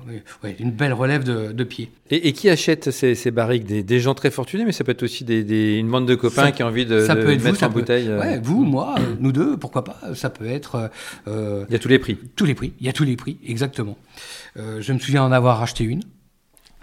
une 0.59 0.71
belle, 0.71 0.95
relève 0.95 1.25
de, 1.25 1.65
pied. 1.65 1.91
Et, 2.11 2.33
qui 2.33 2.49
achète 2.49 2.91
ces, 2.91 3.31
barriques? 3.31 3.65
Des, 3.67 4.01
gens 4.01 4.15
très 4.15 4.31
fortunés, 4.31 4.65
mais 4.65 4.73
ça 4.73 4.83
peut 4.83 4.93
être 4.93 5.03
aussi 5.03 5.25
des, 5.25 5.77
une 5.77 5.91
bande 5.91 6.07
de 6.07 6.15
copains 6.15 6.53
qui 6.53 6.63
ont 6.63 6.67
envie 6.67 6.87
de, 6.87 7.01
ça 7.01 7.17
peut 7.17 7.33
être 7.33 7.45
mettre 7.45 7.63
en 7.65 7.71
bouteille. 7.71 8.09
Euh, 8.09 8.41
vous, 8.43 8.65
moi, 8.65 8.95
euh, 8.99 9.15
nous 9.21 9.33
deux, 9.33 9.59
pourquoi 9.59 9.85
pas 9.85 10.01
Ça 10.15 10.31
peut 10.31 10.47
être. 10.47 10.91
Euh, 11.29 11.65
il 11.69 11.73
y 11.73 11.77
a 11.77 11.79
tous 11.79 11.89
les 11.89 11.99
prix. 11.99 12.19
Tous 12.35 12.47
les 12.47 12.55
prix. 12.55 12.73
Il 12.81 12.87
y 12.87 12.89
a 12.89 12.93
tous 12.93 13.05
les 13.05 13.17
prix, 13.17 13.39
exactement. 13.47 13.99
je 14.57 14.93
me 14.93 14.99
souviens 14.99 15.23
en 15.23 15.33
avoir 15.33 15.63
acheté 15.63 15.85
une 15.85 16.03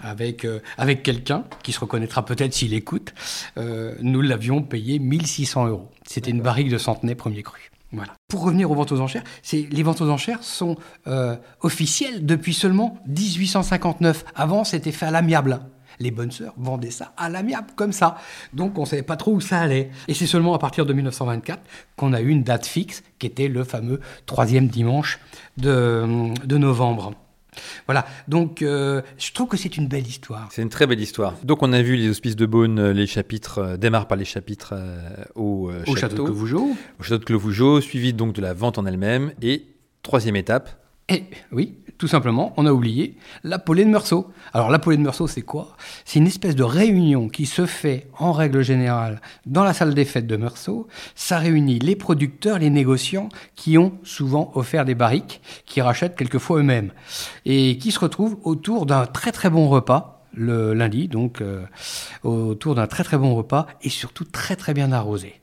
avec, 0.03 0.45
euh, 0.45 0.59
avec 0.77 1.01
quelqu'un 1.03 1.45
qui 1.63 1.71
se 1.71 1.79
reconnaîtra 1.79 2.25
peut-être 2.25 2.53
s'il 2.53 2.73
écoute. 2.73 3.13
Euh, 3.57 3.95
nous 4.01 4.21
l'avions 4.21 4.61
payé 4.61 4.99
1600 4.99 5.67
euros. 5.67 5.89
C'était 6.05 6.31
une 6.31 6.41
barrique 6.41 6.69
de 6.69 6.77
centenaire 6.77 7.15
premier 7.15 7.43
cru. 7.43 7.71
Voilà. 7.91 8.13
Pour 8.27 8.43
revenir 8.43 8.71
aux 8.71 8.75
ventes 8.75 8.91
aux 8.91 8.99
enchères, 8.99 9.23
les 9.51 9.83
ventes 9.83 10.01
aux 10.01 10.09
enchères 10.09 10.43
sont 10.43 10.77
euh, 11.07 11.35
officielles 11.61 12.25
depuis 12.25 12.53
seulement 12.53 12.97
1859. 13.07 14.25
Avant, 14.35 14.63
c'était 14.63 14.91
fait 14.91 15.05
à 15.05 15.11
l'amiable. 15.11 15.59
Les 15.99 16.09
bonnes 16.09 16.31
sœurs 16.31 16.55
vendaient 16.57 16.89
ça 16.89 17.13
à 17.17 17.29
l'amiable, 17.29 17.67
comme 17.75 17.91
ça. 17.91 18.17
Donc 18.51 18.79
on 18.79 18.81
ne 18.81 18.87
savait 18.87 19.03
pas 19.03 19.15
trop 19.15 19.31
où 19.31 19.41
ça 19.41 19.59
allait. 19.59 19.91
Et 20.07 20.15
c'est 20.15 20.25
seulement 20.25 20.55
à 20.55 20.59
partir 20.59 20.87
de 20.87 20.93
1924 20.93 21.61
qu'on 21.95 22.13
a 22.13 22.21
eu 22.21 22.29
une 22.29 22.41
date 22.41 22.65
fixe, 22.65 23.03
qui 23.19 23.27
était 23.27 23.47
le 23.47 23.63
fameux 23.63 23.99
troisième 24.25 24.67
dimanche 24.67 25.19
de, 25.57 26.33
de 26.45 26.57
novembre. 26.57 27.13
Voilà, 27.85 28.05
donc 28.27 28.61
euh, 28.61 29.01
je 29.17 29.31
trouve 29.31 29.47
que 29.47 29.57
c'est 29.57 29.77
une 29.77 29.87
belle 29.87 30.07
histoire. 30.07 30.49
C'est 30.51 30.61
une 30.61 30.69
très 30.69 30.87
belle 30.87 30.99
histoire. 30.99 31.35
Donc 31.43 31.63
on 31.63 31.73
a 31.73 31.81
vu 31.81 31.95
les 31.95 32.09
hospices 32.09 32.35
de 32.35 32.45
Beaune, 32.45 32.79
euh, 32.79 32.93
les 32.93 33.07
chapitres 33.07 33.59
euh, 33.59 33.77
démarrent 33.77 34.07
par 34.07 34.17
les 34.17 34.25
chapitres 34.25 34.73
au, 35.35 35.71
château, 35.95 36.15
de 36.15 36.21
Clovougeau. 36.23 36.75
Au 36.99 37.03
château 37.03 37.19
de 37.19 37.25
Clovougeau, 37.25 37.81
suivi 37.81 38.13
donc 38.13 38.33
de 38.33 38.41
la 38.41 38.53
vente 38.53 38.77
en 38.77 38.85
elle-même 38.85 39.33
et 39.41 39.67
troisième 40.01 40.35
étape. 40.35 40.69
Et 41.09 41.25
oui, 41.51 41.77
tout 41.97 42.07
simplement, 42.07 42.53
on 42.57 42.65
a 42.65 42.71
oublié 42.71 43.17
la 43.43 43.59
polée 43.59 43.85
de 43.85 43.89
Meursault. 43.89 44.31
Alors 44.53 44.69
la 44.69 44.79
polée 44.79 44.97
de 44.97 45.01
Meursault, 45.01 45.27
c'est 45.27 45.41
quoi? 45.41 45.75
C'est 46.05 46.19
une 46.19 46.27
espèce 46.27 46.55
de 46.55 46.63
réunion 46.63 47.29
qui 47.29 47.45
se 47.45 47.65
fait 47.65 48.07
en 48.17 48.31
règle 48.31 48.61
générale 48.63 49.21
dans 49.45 49.63
la 49.63 49.73
salle 49.73 49.93
des 49.93 50.05
fêtes 50.05 50.27
de 50.27 50.37
Meursault. 50.37 50.87
Ça 51.15 51.37
réunit 51.37 51.79
les 51.79 51.95
producteurs, 51.95 52.59
les 52.59 52.69
négociants 52.69 53.29
qui 53.55 53.77
ont 53.77 53.93
souvent 54.03 54.51
offert 54.55 54.85
des 54.85 54.95
barriques, 54.95 55.41
qui 55.65 55.81
rachètent 55.81 56.15
quelquefois 56.15 56.59
eux-mêmes, 56.59 56.91
et 57.45 57.77
qui 57.77 57.91
se 57.91 57.99
retrouvent 57.99 58.37
autour 58.43 58.85
d'un 58.85 59.05
très 59.05 59.31
très 59.31 59.49
bon 59.49 59.67
repas 59.67 60.23
le 60.35 60.73
lundi, 60.73 61.07
donc 61.07 61.41
euh, 61.41 61.63
autour 62.23 62.75
d'un 62.75 62.87
très 62.87 63.03
très 63.03 63.17
bon 63.17 63.35
repas 63.35 63.67
et 63.83 63.89
surtout 63.89 64.23
très 64.25 64.55
très 64.55 64.73
bien 64.73 64.91
arrosé. 64.91 65.39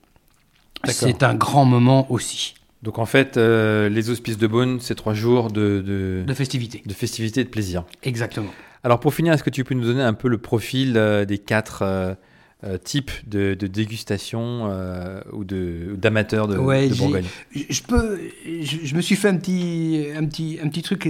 C'est 0.85 1.23
un 1.23 1.35
grand 1.35 1.65
moment 1.65 2.11
aussi. 2.11 2.55
Donc 2.83 2.99
en 2.99 3.07
fait, 3.07 3.37
euh, 3.37 3.89
les 3.89 4.11
auspices 4.11 4.39
de 4.39 4.47
Beaune, 4.47 4.79
c'est 4.81 4.95
trois 4.95 5.13
jours 5.13 5.51
de, 5.51 5.83
de, 5.85 6.25
de 6.27 6.35
festivité. 6.35 6.83
De 6.87 6.95
festivité 6.95 7.43
et 7.43 7.45
de 7.45 7.51
plaisir. 7.51 7.85
Exactement. 8.03 8.51
Alors 8.83 9.01
pour 9.01 9.13
finir, 9.13 9.35
est-ce 9.35 9.45
que 9.45 9.51
tu 9.51 9.65
peux 9.65 9.75
nous 9.75 9.85
donner 9.85 10.03
un 10.03 10.15
peu 10.15 10.29
le 10.29 10.39
profil 10.39 10.95
euh, 10.97 11.27
des 11.27 11.37
quatre 11.37 11.83
euh, 11.83 12.79
types 12.83 13.11
de, 13.27 13.55
de 13.55 13.67
dégustation 13.67 14.65
ou 15.33 15.45
d'amateurs 15.45 16.49
de, 16.49 16.55
de, 16.55 16.95
Bourgogne? 16.97 17.25
je, 17.55 17.83
peux, 17.83 18.19
je, 18.63 18.95
me 18.95 19.01
suis 19.01 19.17
fait 19.17 19.29
un 19.29 19.37
petit, 19.37 20.07
un 20.17 20.25
petit, 20.27 20.59
un 20.63 20.69
petit 20.69 20.83
truc 20.83 21.09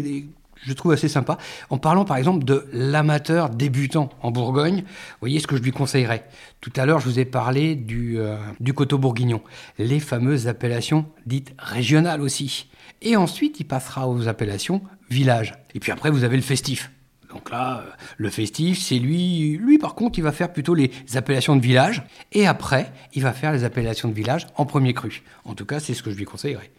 je 0.63 0.73
trouve 0.73 0.93
assez 0.93 1.09
sympa, 1.09 1.39
en 1.71 1.79
parlant 1.79 2.05
par 2.05 2.17
exemple 2.17 2.45
de 2.45 2.67
l'amateur 2.73 3.51
débutant 3.51 4.11
en 4.23 4.31
Bourgogne. 4.31 4.85
Voyez 5.21 5.41
ce 5.41 5.47
que 5.47 5.57
je 5.57 5.63
lui 5.63 5.73
conseillerais. 5.73 6.27
Tout 6.61 6.73
à 6.77 6.87
l'heure, 6.87 7.01
je 7.01 7.09
vous 7.09 7.19
ai 7.19 7.25
parlé 7.25 7.75
du, 7.75 8.19
euh, 8.19 8.37
du 8.61 8.73
coteau 8.73 8.99
bourguignon, 8.99 9.43
les 9.79 10.01
fameuses 10.01 10.49
appellations 10.49 11.07
dites 11.27 11.55
régionales 11.59 12.21
aussi. 12.21 12.69
Et 13.03 13.17
ensuite, 13.17 13.61
il 13.61 13.65
passera 13.65 14.09
aux 14.09 14.29
appellations 14.29 14.83
village. 15.09 15.55
Et 15.75 15.81
puis 15.81 15.93
après, 15.93 16.11
vous 16.11 16.25
avez 16.25 16.37
le 16.37 16.43
festif. 16.43 16.91
Donc 17.31 17.51
là, 17.51 17.79
euh, 17.79 17.91
le 18.19 18.29
festif, 18.29 18.79
c'est 18.81 18.99
lui, 18.99 19.57
lui 19.57 19.79
par 19.79 19.95
contre, 19.95 20.19
il 20.19 20.23
va 20.23 20.33
faire 20.33 20.53
plutôt 20.53 20.75
les 20.75 20.91
appellations 21.15 21.57
de 21.57 21.63
village. 21.63 22.03
Et 22.33 22.47
après, 22.47 22.93
il 23.15 23.23
va 23.23 23.33
faire 23.33 23.53
les 23.53 23.65
appellations 23.65 24.09
de 24.09 24.15
village 24.15 24.47
en 24.57 24.67
premier 24.67 24.93
cru. 24.95 25.23
En 25.45 25.55
tout 25.55 25.65
cas, 25.65 25.81
c'est 25.81 25.95
ce 25.95 26.03
que 26.03 26.11
je 26.11 26.17
lui 26.17 26.25
conseillerais. 26.25 26.71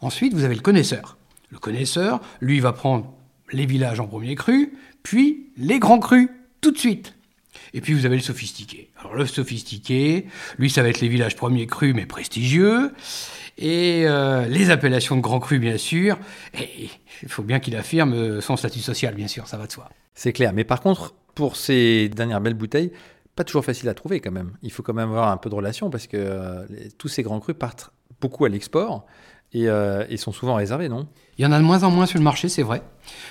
Ensuite, 0.00 0.34
vous 0.34 0.44
avez 0.44 0.54
le 0.54 0.60
connaisseur. 0.60 1.16
Le 1.50 1.58
connaisseur, 1.58 2.20
lui, 2.40 2.60
va 2.60 2.72
prendre 2.72 3.12
les 3.52 3.66
villages 3.66 4.00
en 4.00 4.06
premier 4.06 4.34
cru, 4.34 4.72
puis 5.02 5.50
les 5.56 5.78
grands 5.78 5.98
crus 5.98 6.28
tout 6.60 6.70
de 6.70 6.78
suite. 6.78 7.14
Et 7.72 7.80
puis 7.80 7.94
vous 7.94 8.06
avez 8.06 8.16
le 8.16 8.22
sophistiqué. 8.22 8.90
Alors 8.98 9.14
le 9.14 9.26
sophistiqué, 9.26 10.26
lui 10.58 10.70
ça 10.70 10.82
va 10.82 10.88
être 10.88 11.00
les 11.00 11.08
villages 11.08 11.36
premiers 11.36 11.66
crus 11.66 11.94
mais 11.94 12.06
prestigieux, 12.06 12.92
et 13.58 14.04
euh, 14.06 14.46
les 14.46 14.70
appellations 14.70 15.16
de 15.16 15.20
grands 15.20 15.40
crus 15.40 15.60
bien 15.60 15.78
sûr, 15.78 16.18
et 16.54 16.88
il 17.22 17.28
faut 17.28 17.42
bien 17.42 17.60
qu'il 17.60 17.76
affirme 17.76 18.40
son 18.40 18.56
statut 18.56 18.80
social 18.80 19.14
bien 19.14 19.28
sûr, 19.28 19.46
ça 19.46 19.56
va 19.56 19.66
de 19.66 19.72
soi. 19.72 19.88
C'est 20.14 20.32
clair, 20.32 20.52
mais 20.52 20.64
par 20.64 20.80
contre 20.80 21.14
pour 21.34 21.56
ces 21.56 22.08
dernières 22.08 22.40
belles 22.40 22.54
bouteilles, 22.54 22.92
pas 23.36 23.44
toujours 23.44 23.64
facile 23.64 23.88
à 23.88 23.94
trouver 23.94 24.20
quand 24.20 24.32
même. 24.32 24.52
Il 24.62 24.72
faut 24.72 24.82
quand 24.82 24.92
même 24.94 25.08
avoir 25.08 25.30
un 25.30 25.36
peu 25.36 25.48
de 25.48 25.54
relation 25.54 25.90
parce 25.90 26.06
que 26.06 26.16
euh, 26.16 26.66
tous 26.98 27.08
ces 27.08 27.22
grands 27.22 27.40
crus 27.40 27.56
partent 27.58 27.90
beaucoup 28.20 28.44
à 28.44 28.48
l'export 28.48 29.06
et, 29.52 29.68
euh, 29.68 30.04
ils 30.10 30.18
sont 30.18 30.32
souvent 30.32 30.54
réservés, 30.54 30.88
non? 30.88 31.06
Il 31.38 31.42
y 31.42 31.46
en 31.46 31.52
a 31.52 31.58
de 31.58 31.64
moins 31.64 31.82
en 31.84 31.90
moins 31.90 32.06
sur 32.06 32.18
le 32.18 32.24
marché, 32.24 32.48
c'est 32.48 32.62
vrai, 32.62 32.82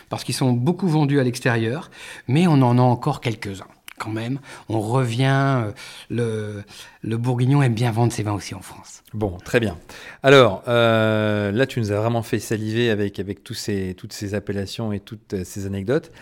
parce 0.10 0.23
qu'ils 0.23 0.36
sont 0.36 0.51
beaucoup 0.51 0.88
vendus 0.88 1.19
à 1.19 1.23
l'extérieur, 1.23 1.91
mais 2.27 2.47
on 2.47 2.62
en 2.62 2.77
a 2.77 2.82
encore 2.82 3.21
quelques-uns. 3.21 3.67
Quand 3.97 4.12
même, 4.12 4.39
on 4.69 4.79
revient. 4.79 5.25
Euh, 5.65 5.71
le, 6.10 6.63
le 7.01 7.17
Bourguignon 7.17 7.62
aime 7.62 7.73
bien 7.73 7.91
vendre 7.91 8.13
ses 8.13 8.23
vins 8.23 8.32
aussi 8.32 8.55
en 8.55 8.62
France. 8.62 9.03
Bon, 9.13 9.38
très 9.43 9.60
bien. 9.60 9.77
Alors, 10.23 10.63
euh, 10.69 11.51
là, 11.51 11.67
tu 11.67 11.82
nous 11.82 11.91
as 11.91 11.97
vraiment 11.97 12.23
fait 12.23 12.39
saliver 12.39 12.91
avec, 12.91 13.19
avec 13.19 13.43
tous 13.43 13.55
ces, 13.55 13.95
toutes 13.95 14.13
ces 14.13 14.36
appellations 14.36 14.93
et 14.93 15.01
toutes 15.01 15.43
ces 15.43 15.65
anecdotes. 15.65 16.13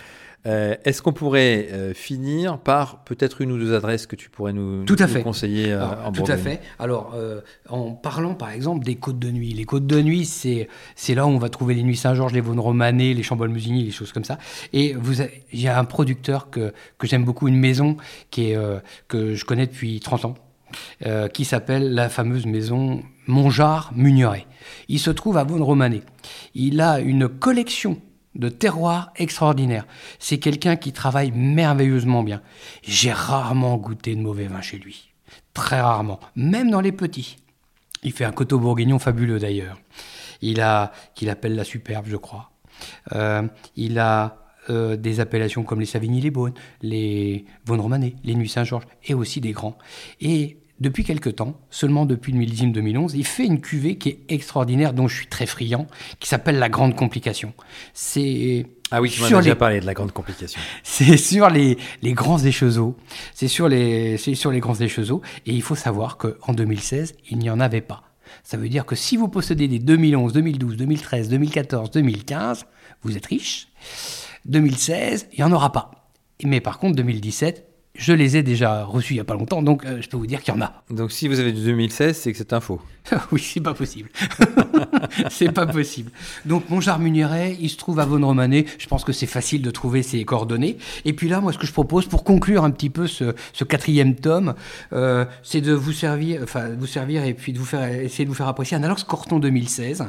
Euh, 0.47 0.75
est-ce 0.85 1.01
qu'on 1.01 1.11
pourrait 1.11 1.67
euh, 1.71 1.93
finir 1.93 2.57
par 2.57 3.03
peut-être 3.03 3.41
une 3.41 3.51
ou 3.51 3.57
deux 3.57 3.75
adresses 3.75 4.07
que 4.07 4.15
tu 4.15 4.29
pourrais 4.29 4.53
nous, 4.53 4.85
tout 4.85 4.95
à 4.99 5.07
fait. 5.07 5.21
conseiller 5.21 5.73
euh, 5.73 5.85
en 6.05 6.11
Tout 6.11 6.23
à 6.27 6.37
fait. 6.37 6.61
Alors, 6.79 7.15
en 7.69 7.91
parlant 7.91 8.33
par 8.33 8.51
exemple 8.51 8.85
des 8.85 8.95
côtes 8.95 9.19
de 9.19 9.29
nuit. 9.29 9.53
Les 9.53 9.65
côtes 9.65 9.87
de 9.87 10.01
nuit, 10.01 10.25
c'est, 10.25 10.67
là 11.13 11.25
où 11.25 11.29
on 11.29 11.37
va 11.37 11.49
trouver 11.49 11.73
les 11.73 11.83
Nuits 11.83 11.97
Saint-Georges, 11.97 12.33
les 12.33 12.41
Vosnes 12.41 12.59
Romanée, 12.59 13.13
les 13.13 13.23
Chambolle 13.23 13.49
Musigny, 13.49 13.83
les 13.83 13.91
choses 13.91 14.11
comme 14.11 14.23
ça. 14.23 14.37
Et 14.73 14.95
il 15.51 15.59
y 15.59 15.67
a 15.67 15.77
un 15.77 15.85
producteur 15.85 16.49
que, 16.49 16.73
que 16.97 17.07
j'aime 17.07 17.25
beaucoup, 17.25 17.47
une 17.47 17.57
maison 17.57 17.97
qui 18.31 18.51
est, 18.51 18.57
que 19.07 19.35
je 19.35 19.45
connais 19.45 19.67
depuis 19.67 19.99
30 19.99 20.25
ans. 20.25 20.35
qui 21.33 21.45
s'appelle 21.45 21.93
la 21.93 22.09
fameuse 22.09 22.45
maison 22.45 23.01
Montjard 23.27 23.91
Mugneret. 23.95 24.45
Il 24.87 24.99
se 24.99 25.11
trouve 25.11 25.37
à 25.37 25.43
Vosne 25.43 25.63
Romanée. 25.63 26.01
Il 26.55 26.79
a 26.81 26.99
une 26.99 27.27
collection 27.27 27.99
de 28.37 28.49
terroir 28.49 29.11
extraordinaire. 29.15 29.85
C'est 30.19 30.37
quelqu'un 30.37 30.75
qui 30.75 30.93
travaille 30.93 31.31
merveilleusement 31.31 32.23
bien. 32.23 32.41
J'ai 32.83 33.11
rarement 33.11 33.77
goûté 33.77 34.15
de 34.15 34.21
mauvais 34.21 34.47
vin 34.47 34.61
chez 34.61 34.77
lui. 34.77 35.09
Très 35.53 35.81
rarement. 35.81 36.19
Même 36.35 36.69
dans 36.69 36.81
les 36.81 36.91
petits. 36.91 37.37
Il 38.03 38.11
fait 38.11 38.25
un 38.25 38.31
coteau 38.31 38.59
bourguignon 38.59 38.99
fabuleux 38.99 39.39
d'ailleurs. 39.39 39.79
Il 40.41 40.61
a, 40.61 40.91
qu'il 41.15 41.29
appelle 41.29 41.55
la 41.55 41.63
superbe, 41.63 42.05
je 42.07 42.15
crois. 42.15 42.51
Euh, 43.13 43.47
il 43.75 43.97
a 43.97 44.47
euh, 44.69 44.95
des 44.97 45.19
appellations 45.19 45.63
comme 45.63 45.79
les 45.79 45.85
Savigny-les-Beaunes, 45.87 46.53
les 46.81 47.45
Beaune-Romanée, 47.65 48.15
les 48.23 48.35
Nuits 48.35 48.49
Saint-Georges, 48.49 48.85
et 49.03 49.15
aussi 49.15 49.41
des 49.41 49.51
grands. 49.51 49.77
Et 50.21 50.59
depuis 50.79 51.03
quelque 51.03 51.29
temps, 51.29 51.59
seulement 51.69 52.05
depuis 52.05 52.31
le 52.31 52.39
millésime 52.39 52.71
2011, 52.71 53.15
il 53.15 53.25
fait 53.25 53.45
une 53.45 53.61
cuvée 53.61 53.97
qui 53.97 54.09
est 54.09 54.19
extraordinaire, 54.29 54.93
dont 54.93 55.07
je 55.07 55.15
suis 55.15 55.27
très 55.27 55.45
friand, 55.45 55.87
qui 56.19 56.27
s'appelle 56.27 56.59
La 56.59 56.69
Grande 56.69 56.95
Complication. 56.95 57.53
C'est 57.93 58.67
ah 58.89 59.01
oui, 59.01 59.09
tu 59.09 59.21
m'en 59.21 59.27
as 59.27 59.41
déjà 59.41 59.55
parlé 59.55 59.81
de 59.81 59.85
la 59.85 59.93
grande 59.93 60.13
complication. 60.13 60.61
C'est 60.83 61.17
sur 61.17 61.49
les, 61.49 61.77
les 62.01 62.13
grands 62.13 62.39
échezeaux. 62.39 62.95
C'est 63.33 63.49
sur 63.49 63.67
les, 63.67 64.17
sur 64.17 64.49
les 64.49 64.61
grands 64.61 64.75
échezeaux. 64.75 65.21
Et 65.45 65.51
il 65.51 65.61
faut 65.61 65.75
savoir 65.75 66.17
qu'en 66.17 66.53
2016, 66.53 67.15
il 67.29 67.39
n'y 67.39 67.49
en 67.49 67.59
avait 67.59 67.81
pas. 67.81 68.03
Ça 68.43 68.55
veut 68.55 68.69
dire 68.69 68.85
que 68.85 68.95
si 68.95 69.17
vous 69.17 69.27
possédez 69.27 69.67
des 69.67 69.79
2011, 69.79 70.31
2012, 70.31 70.77
2013, 70.77 71.29
2014, 71.29 71.91
2015, 71.91 72.65
vous 73.03 73.17
êtes 73.17 73.25
riche. 73.25 73.67
2016, 74.45 75.27
il 75.33 75.37
n'y 75.39 75.43
en 75.43 75.51
aura 75.51 75.73
pas. 75.73 75.91
Mais 76.43 76.61
par 76.61 76.79
contre, 76.79 76.95
2017, 76.95 77.66
je 77.97 78.13
les 78.13 78.37
ai 78.37 78.43
déjà 78.43 78.83
reçus 78.83 79.13
il 79.13 79.17
n'y 79.17 79.21
a 79.21 79.25
pas 79.25 79.33
longtemps, 79.33 79.61
donc 79.61 79.85
euh, 79.85 79.97
je 80.01 80.07
peux 80.07 80.17
vous 80.17 80.27
dire 80.27 80.41
qu'il 80.41 80.53
y 80.53 80.57
en 80.57 80.61
a. 80.61 80.83
Donc 80.91 81.11
si 81.11 81.27
vous 81.27 81.39
avez 81.39 81.51
du 81.51 81.63
2016, 81.63 82.15
c'est 82.15 82.31
que 82.31 82.37
c'est 82.37 82.53
un 82.53 82.59
faux. 82.59 82.79
oui, 83.31 83.41
c'est 83.41 83.61
pas 83.61 83.73
possible. 83.73 84.09
c'est 85.29 85.51
pas 85.51 85.65
possible. 85.65 86.11
Donc 86.45 86.69
mon 86.69 86.79
jar 86.81 86.99
Munieret, 86.99 87.57
il 87.59 87.69
se 87.69 87.77
trouve 87.77 87.99
à 87.99 88.05
Vaune 88.05 88.23
Romanée. 88.23 88.65
Je 88.77 88.87
pense 88.87 89.03
que 89.03 89.13
c'est 89.13 89.27
facile 89.27 89.61
de 89.61 89.71
trouver 89.71 90.03
ses 90.03 90.23
coordonnées. 90.25 90.77
Et 91.05 91.13
puis 91.13 91.27
là, 91.27 91.41
moi, 91.41 91.53
ce 91.53 91.57
que 91.57 91.65
je 91.65 91.71
propose 91.71 92.05
pour 92.05 92.23
conclure 92.23 92.63
un 92.63 92.71
petit 92.71 92.89
peu 92.89 93.07
ce, 93.07 93.33
quatrième 93.63 94.15
tome, 94.15 94.53
euh, 94.93 95.25
c'est 95.41 95.61
de 95.61 95.73
vous 95.73 95.91
servir, 95.91 96.41
enfin, 96.43 96.69
vous 96.77 96.85
servir 96.85 97.23
et 97.23 97.33
puis 97.33 97.53
de 97.53 97.59
vous 97.59 97.65
faire 97.65 97.83
essayer 97.89 98.25
de 98.25 98.29
vous 98.29 98.35
faire 98.35 98.47
apprécier 98.47 98.77
un 98.77 98.83
Alox 98.83 99.03
Corton 99.03 99.39
2016 99.39 100.05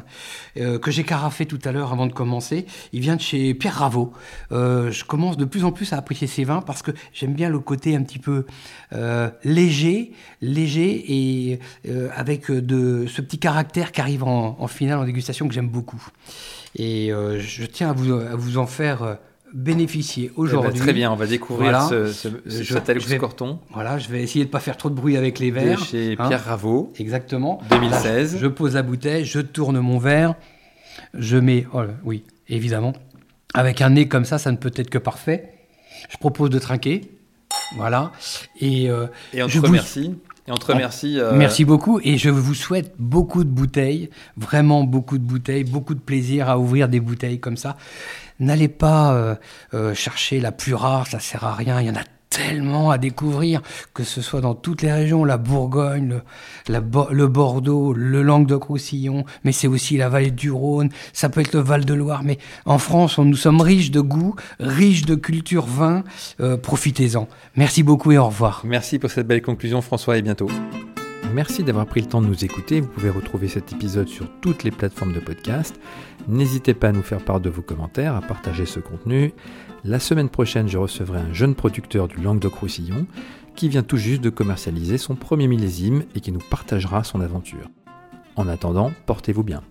euh, 0.59 0.79
que 0.79 0.91
j'ai 0.91 1.05
carafé 1.05 1.47
tout 1.47 1.59
à 1.65 1.73
l'heure 1.73 1.93
avant 1.93 2.07
de 2.07 2.13
commencer. 2.13 2.67
Il 2.93 3.01
vient 3.01 3.17
de 3.17 3.21
chez 3.21 3.55
Pierre 3.55 3.77
Raveau. 3.77 4.13
je 4.51 5.05
commence 5.05 5.37
de 5.37 5.45
plus 5.45 5.65
en 5.65 5.73
plus 5.73 5.93
à 5.93 5.97
apprécier 5.97 6.27
ses 6.27 6.45
vins 6.45 6.61
parce 6.61 6.83
que 6.83 6.91
j'aime 7.13 7.35
bien 7.35 7.49
le 7.49 7.59
côté 7.61 7.78
un 7.87 8.03
petit 8.03 8.19
peu 8.19 8.45
euh, 8.93 9.31
léger, 9.45 10.13
léger 10.41 11.05
et 11.09 11.61
euh, 11.89 12.09
avec 12.15 12.51
de 12.51 13.07
ce 13.07 13.21
petit 13.21 13.39
caractère 13.39 13.93
qui 13.93 14.01
arrive 14.01 14.25
en, 14.25 14.67
finale 14.67 14.99
en 14.99 15.05
dégustation 15.05 15.49
que 15.49 15.55
j'aime 15.55 15.69
beaucoup. 15.69 16.03
Et 16.77 17.13
euh, 17.13 17.41
je 17.41 17.65
tiens 17.65 17.91
à 17.91 17.93
vous, 17.93 18.13
à 18.13 18.37
vous 18.37 18.59
en 18.59 18.67
faire 18.67 19.19
bénéficier 19.55 20.27
eh 20.27 20.29
ben, 20.29 20.43
aujourd'hui. 20.43 20.81
très 20.81 20.93
bien, 20.93 21.11
on 21.11 21.17
va 21.17 21.27
découvrir 21.27 21.83
ce, 21.83 22.13
ce, 22.13 22.29
je, 22.47 23.17
Corton. 23.17 23.59
Voilà, 23.73 23.99
je 23.99 24.09
vais 24.09 24.23
essayer 24.23 24.45
de 24.45 24.51
ne 24.51 24.53
pas 24.53 24.61
faire 24.61 24.77
trop 24.77 24.91
de 24.91 24.95
bruit 24.95 25.17
avec 25.17 25.39
les 25.39 25.51
verres. 25.51 25.83
chez 25.85 26.17
hein. 26.19 26.29
Pierre 26.29 26.45
Raveau. 26.45 26.93
Exactement. 26.99 27.61
2016. 27.71 28.39
je 28.39 28.47
pose 28.47 28.75
la 28.75 28.83
bouteille, 28.83 29.25
je 29.25 29.41
tourne 29.41 29.81
mon 29.81 29.99
verre, 29.99 30.35
je 31.15 31.39
mets, 31.39 31.67
oh 31.73 31.83
oui, 32.05 32.25
évidemment, 32.49 32.93
avec 33.55 33.81
un 33.81 33.91
nez 33.91 34.09
comme 34.09 34.25
ça, 34.25 34.39
ça 34.39 34.53
ne 34.53 34.57
peut 34.57 34.73
être 34.77 34.91
que 34.91 34.99
parfait. 34.99 35.55
Je 36.11 36.17
propose 36.17 36.51
de 36.51 36.59
trinquer. 36.59 37.18
Voilà. 37.77 38.13
Et, 38.61 38.91
euh, 38.91 39.07
et 39.33 39.43
on 39.43 39.49
te 39.49 39.59
remercie. 39.59 40.15
Et 40.47 40.53
on 40.53 40.57
te 40.57 40.73
remercie. 40.73 41.21
Euh, 41.21 41.33
Merci 41.35 41.65
beaucoup 41.65 42.01
et 42.03 42.17
je 42.17 42.31
vous 42.31 42.55
souhaite 42.55 42.95
beaucoup 42.99 43.45
de 43.45 43.51
bouteilles, 43.51 44.09
vraiment 44.37 44.85
beaucoup 44.85 45.19
de 45.19 45.25
bouteilles, 45.25 45.65
beaucoup 45.65 45.95
de 45.95 46.01
plaisir 46.01 46.49
à 46.49 46.59
ouvrir 46.59 46.89
des 46.89 47.01
bouteilles 47.01 47.41
comme 47.41 47.59
ça. 47.59 47.77
N'allez 48.41 48.69
pas 48.69 49.37
euh, 49.75 49.95
chercher 49.95 50.41
la 50.41 50.53
plus 50.53 50.75
rare, 50.75 51.07
ça 51.07 51.19
sert 51.19 51.45
à 51.45 51.55
rien. 51.55 51.81
Il 51.81 51.89
y 51.89 51.91
en 51.91 51.97
a 51.97 52.05
tellement 52.31 52.91
à 52.91 52.99
découvrir, 52.99 53.63
que 53.95 54.05
ce 54.05 54.21
soit 54.21 54.41
dans 54.41 54.55
toutes 54.55 54.83
les 54.83 54.93
régions, 54.93 55.25
la 55.25 55.39
Bourgogne, 55.39 56.21
le, 56.69 56.81
le 57.11 57.27
Bordeaux, 57.27 57.93
le 57.93 58.23
Languedoc-Roussillon, 58.23 59.25
mais 59.45 59.53
c'est 59.53 59.69
aussi 59.69 59.97
la 59.97 60.09
vallée 60.09 60.31
du 60.31 60.51
Rhône, 60.51 60.91
ça 61.13 61.29
peut 61.29 61.41
être 61.41 61.55
le 61.55 61.61
Val-de-Loire, 61.61 62.23
mais 62.25 62.39
en 62.67 62.79
France, 62.79 63.19
on, 63.19 63.25
nous 63.25 63.37
sommes 63.37 63.61
riches 63.61 63.91
de 63.91 64.01
goût, 64.01 64.35
riches 64.61 65.05
de 65.05 65.15
culture 65.15 65.67
vin, 65.67 66.05
euh, 66.41 66.57
profitez-en. 66.57 67.29
Merci 67.57 67.83
beaucoup 67.83 68.13
et 68.13 68.19
au 68.19 68.27
revoir. 68.27 68.63
Merci 68.65 68.99
pour 68.99 69.11
cette 69.11 69.27
belle 69.27 69.43
conclusion 69.43 69.81
François 69.81 70.19
et 70.19 70.23
bientôt. 70.23 70.49
Merci 71.35 71.63
d'avoir 71.63 71.87
pris 71.87 72.01
le 72.01 72.07
temps 72.07 72.23
de 72.23 72.27
nous 72.27 72.45
écouter. 72.45 72.81
Vous 72.81 72.89
pouvez 72.89 73.11
retrouver 73.11 73.49
cet 73.49 73.73
épisode 73.73 74.09
sur 74.09 74.27
toutes 74.41 74.65
les 74.65 74.71
plateformes 74.71 75.13
de 75.13 75.21
podcast. 75.21 75.79
N'hésitez 76.27 76.73
pas 76.73 76.89
à 76.89 76.93
nous 76.93 77.03
faire 77.03 77.23
part 77.23 77.41
de 77.41 77.51
vos 77.51 77.63
commentaires, 77.63 78.17
à 78.17 78.23
partager 78.23 78.65
ce 78.65 78.81
contenu. 78.81 79.35
La 79.89 79.99
semaine 79.99 80.29
prochaine, 80.29 80.69
je 80.69 80.77
recevrai 80.77 81.19
un 81.19 81.33
jeune 81.33 81.55
producteur 81.55 82.09
du 82.09 82.19
Languedoc-Roussillon 82.19 83.07
qui 83.55 83.71
vient 83.71 83.83
tout 83.83 83.97
juste 83.97 84.21
de 84.21 84.29
commercialiser 84.29 84.99
son 84.99 85.15
premier 85.15 85.49
millésime 85.49 86.05
et 86.15 86.21
qui 86.21 86.31
nous 86.31 86.43
partagera 86.51 87.05
son 87.05 87.23
aventure. 87.23 87.71
En 88.37 88.49
attendant, 88.49 88.93
portez-vous 89.07 89.45
bien. 89.45 89.63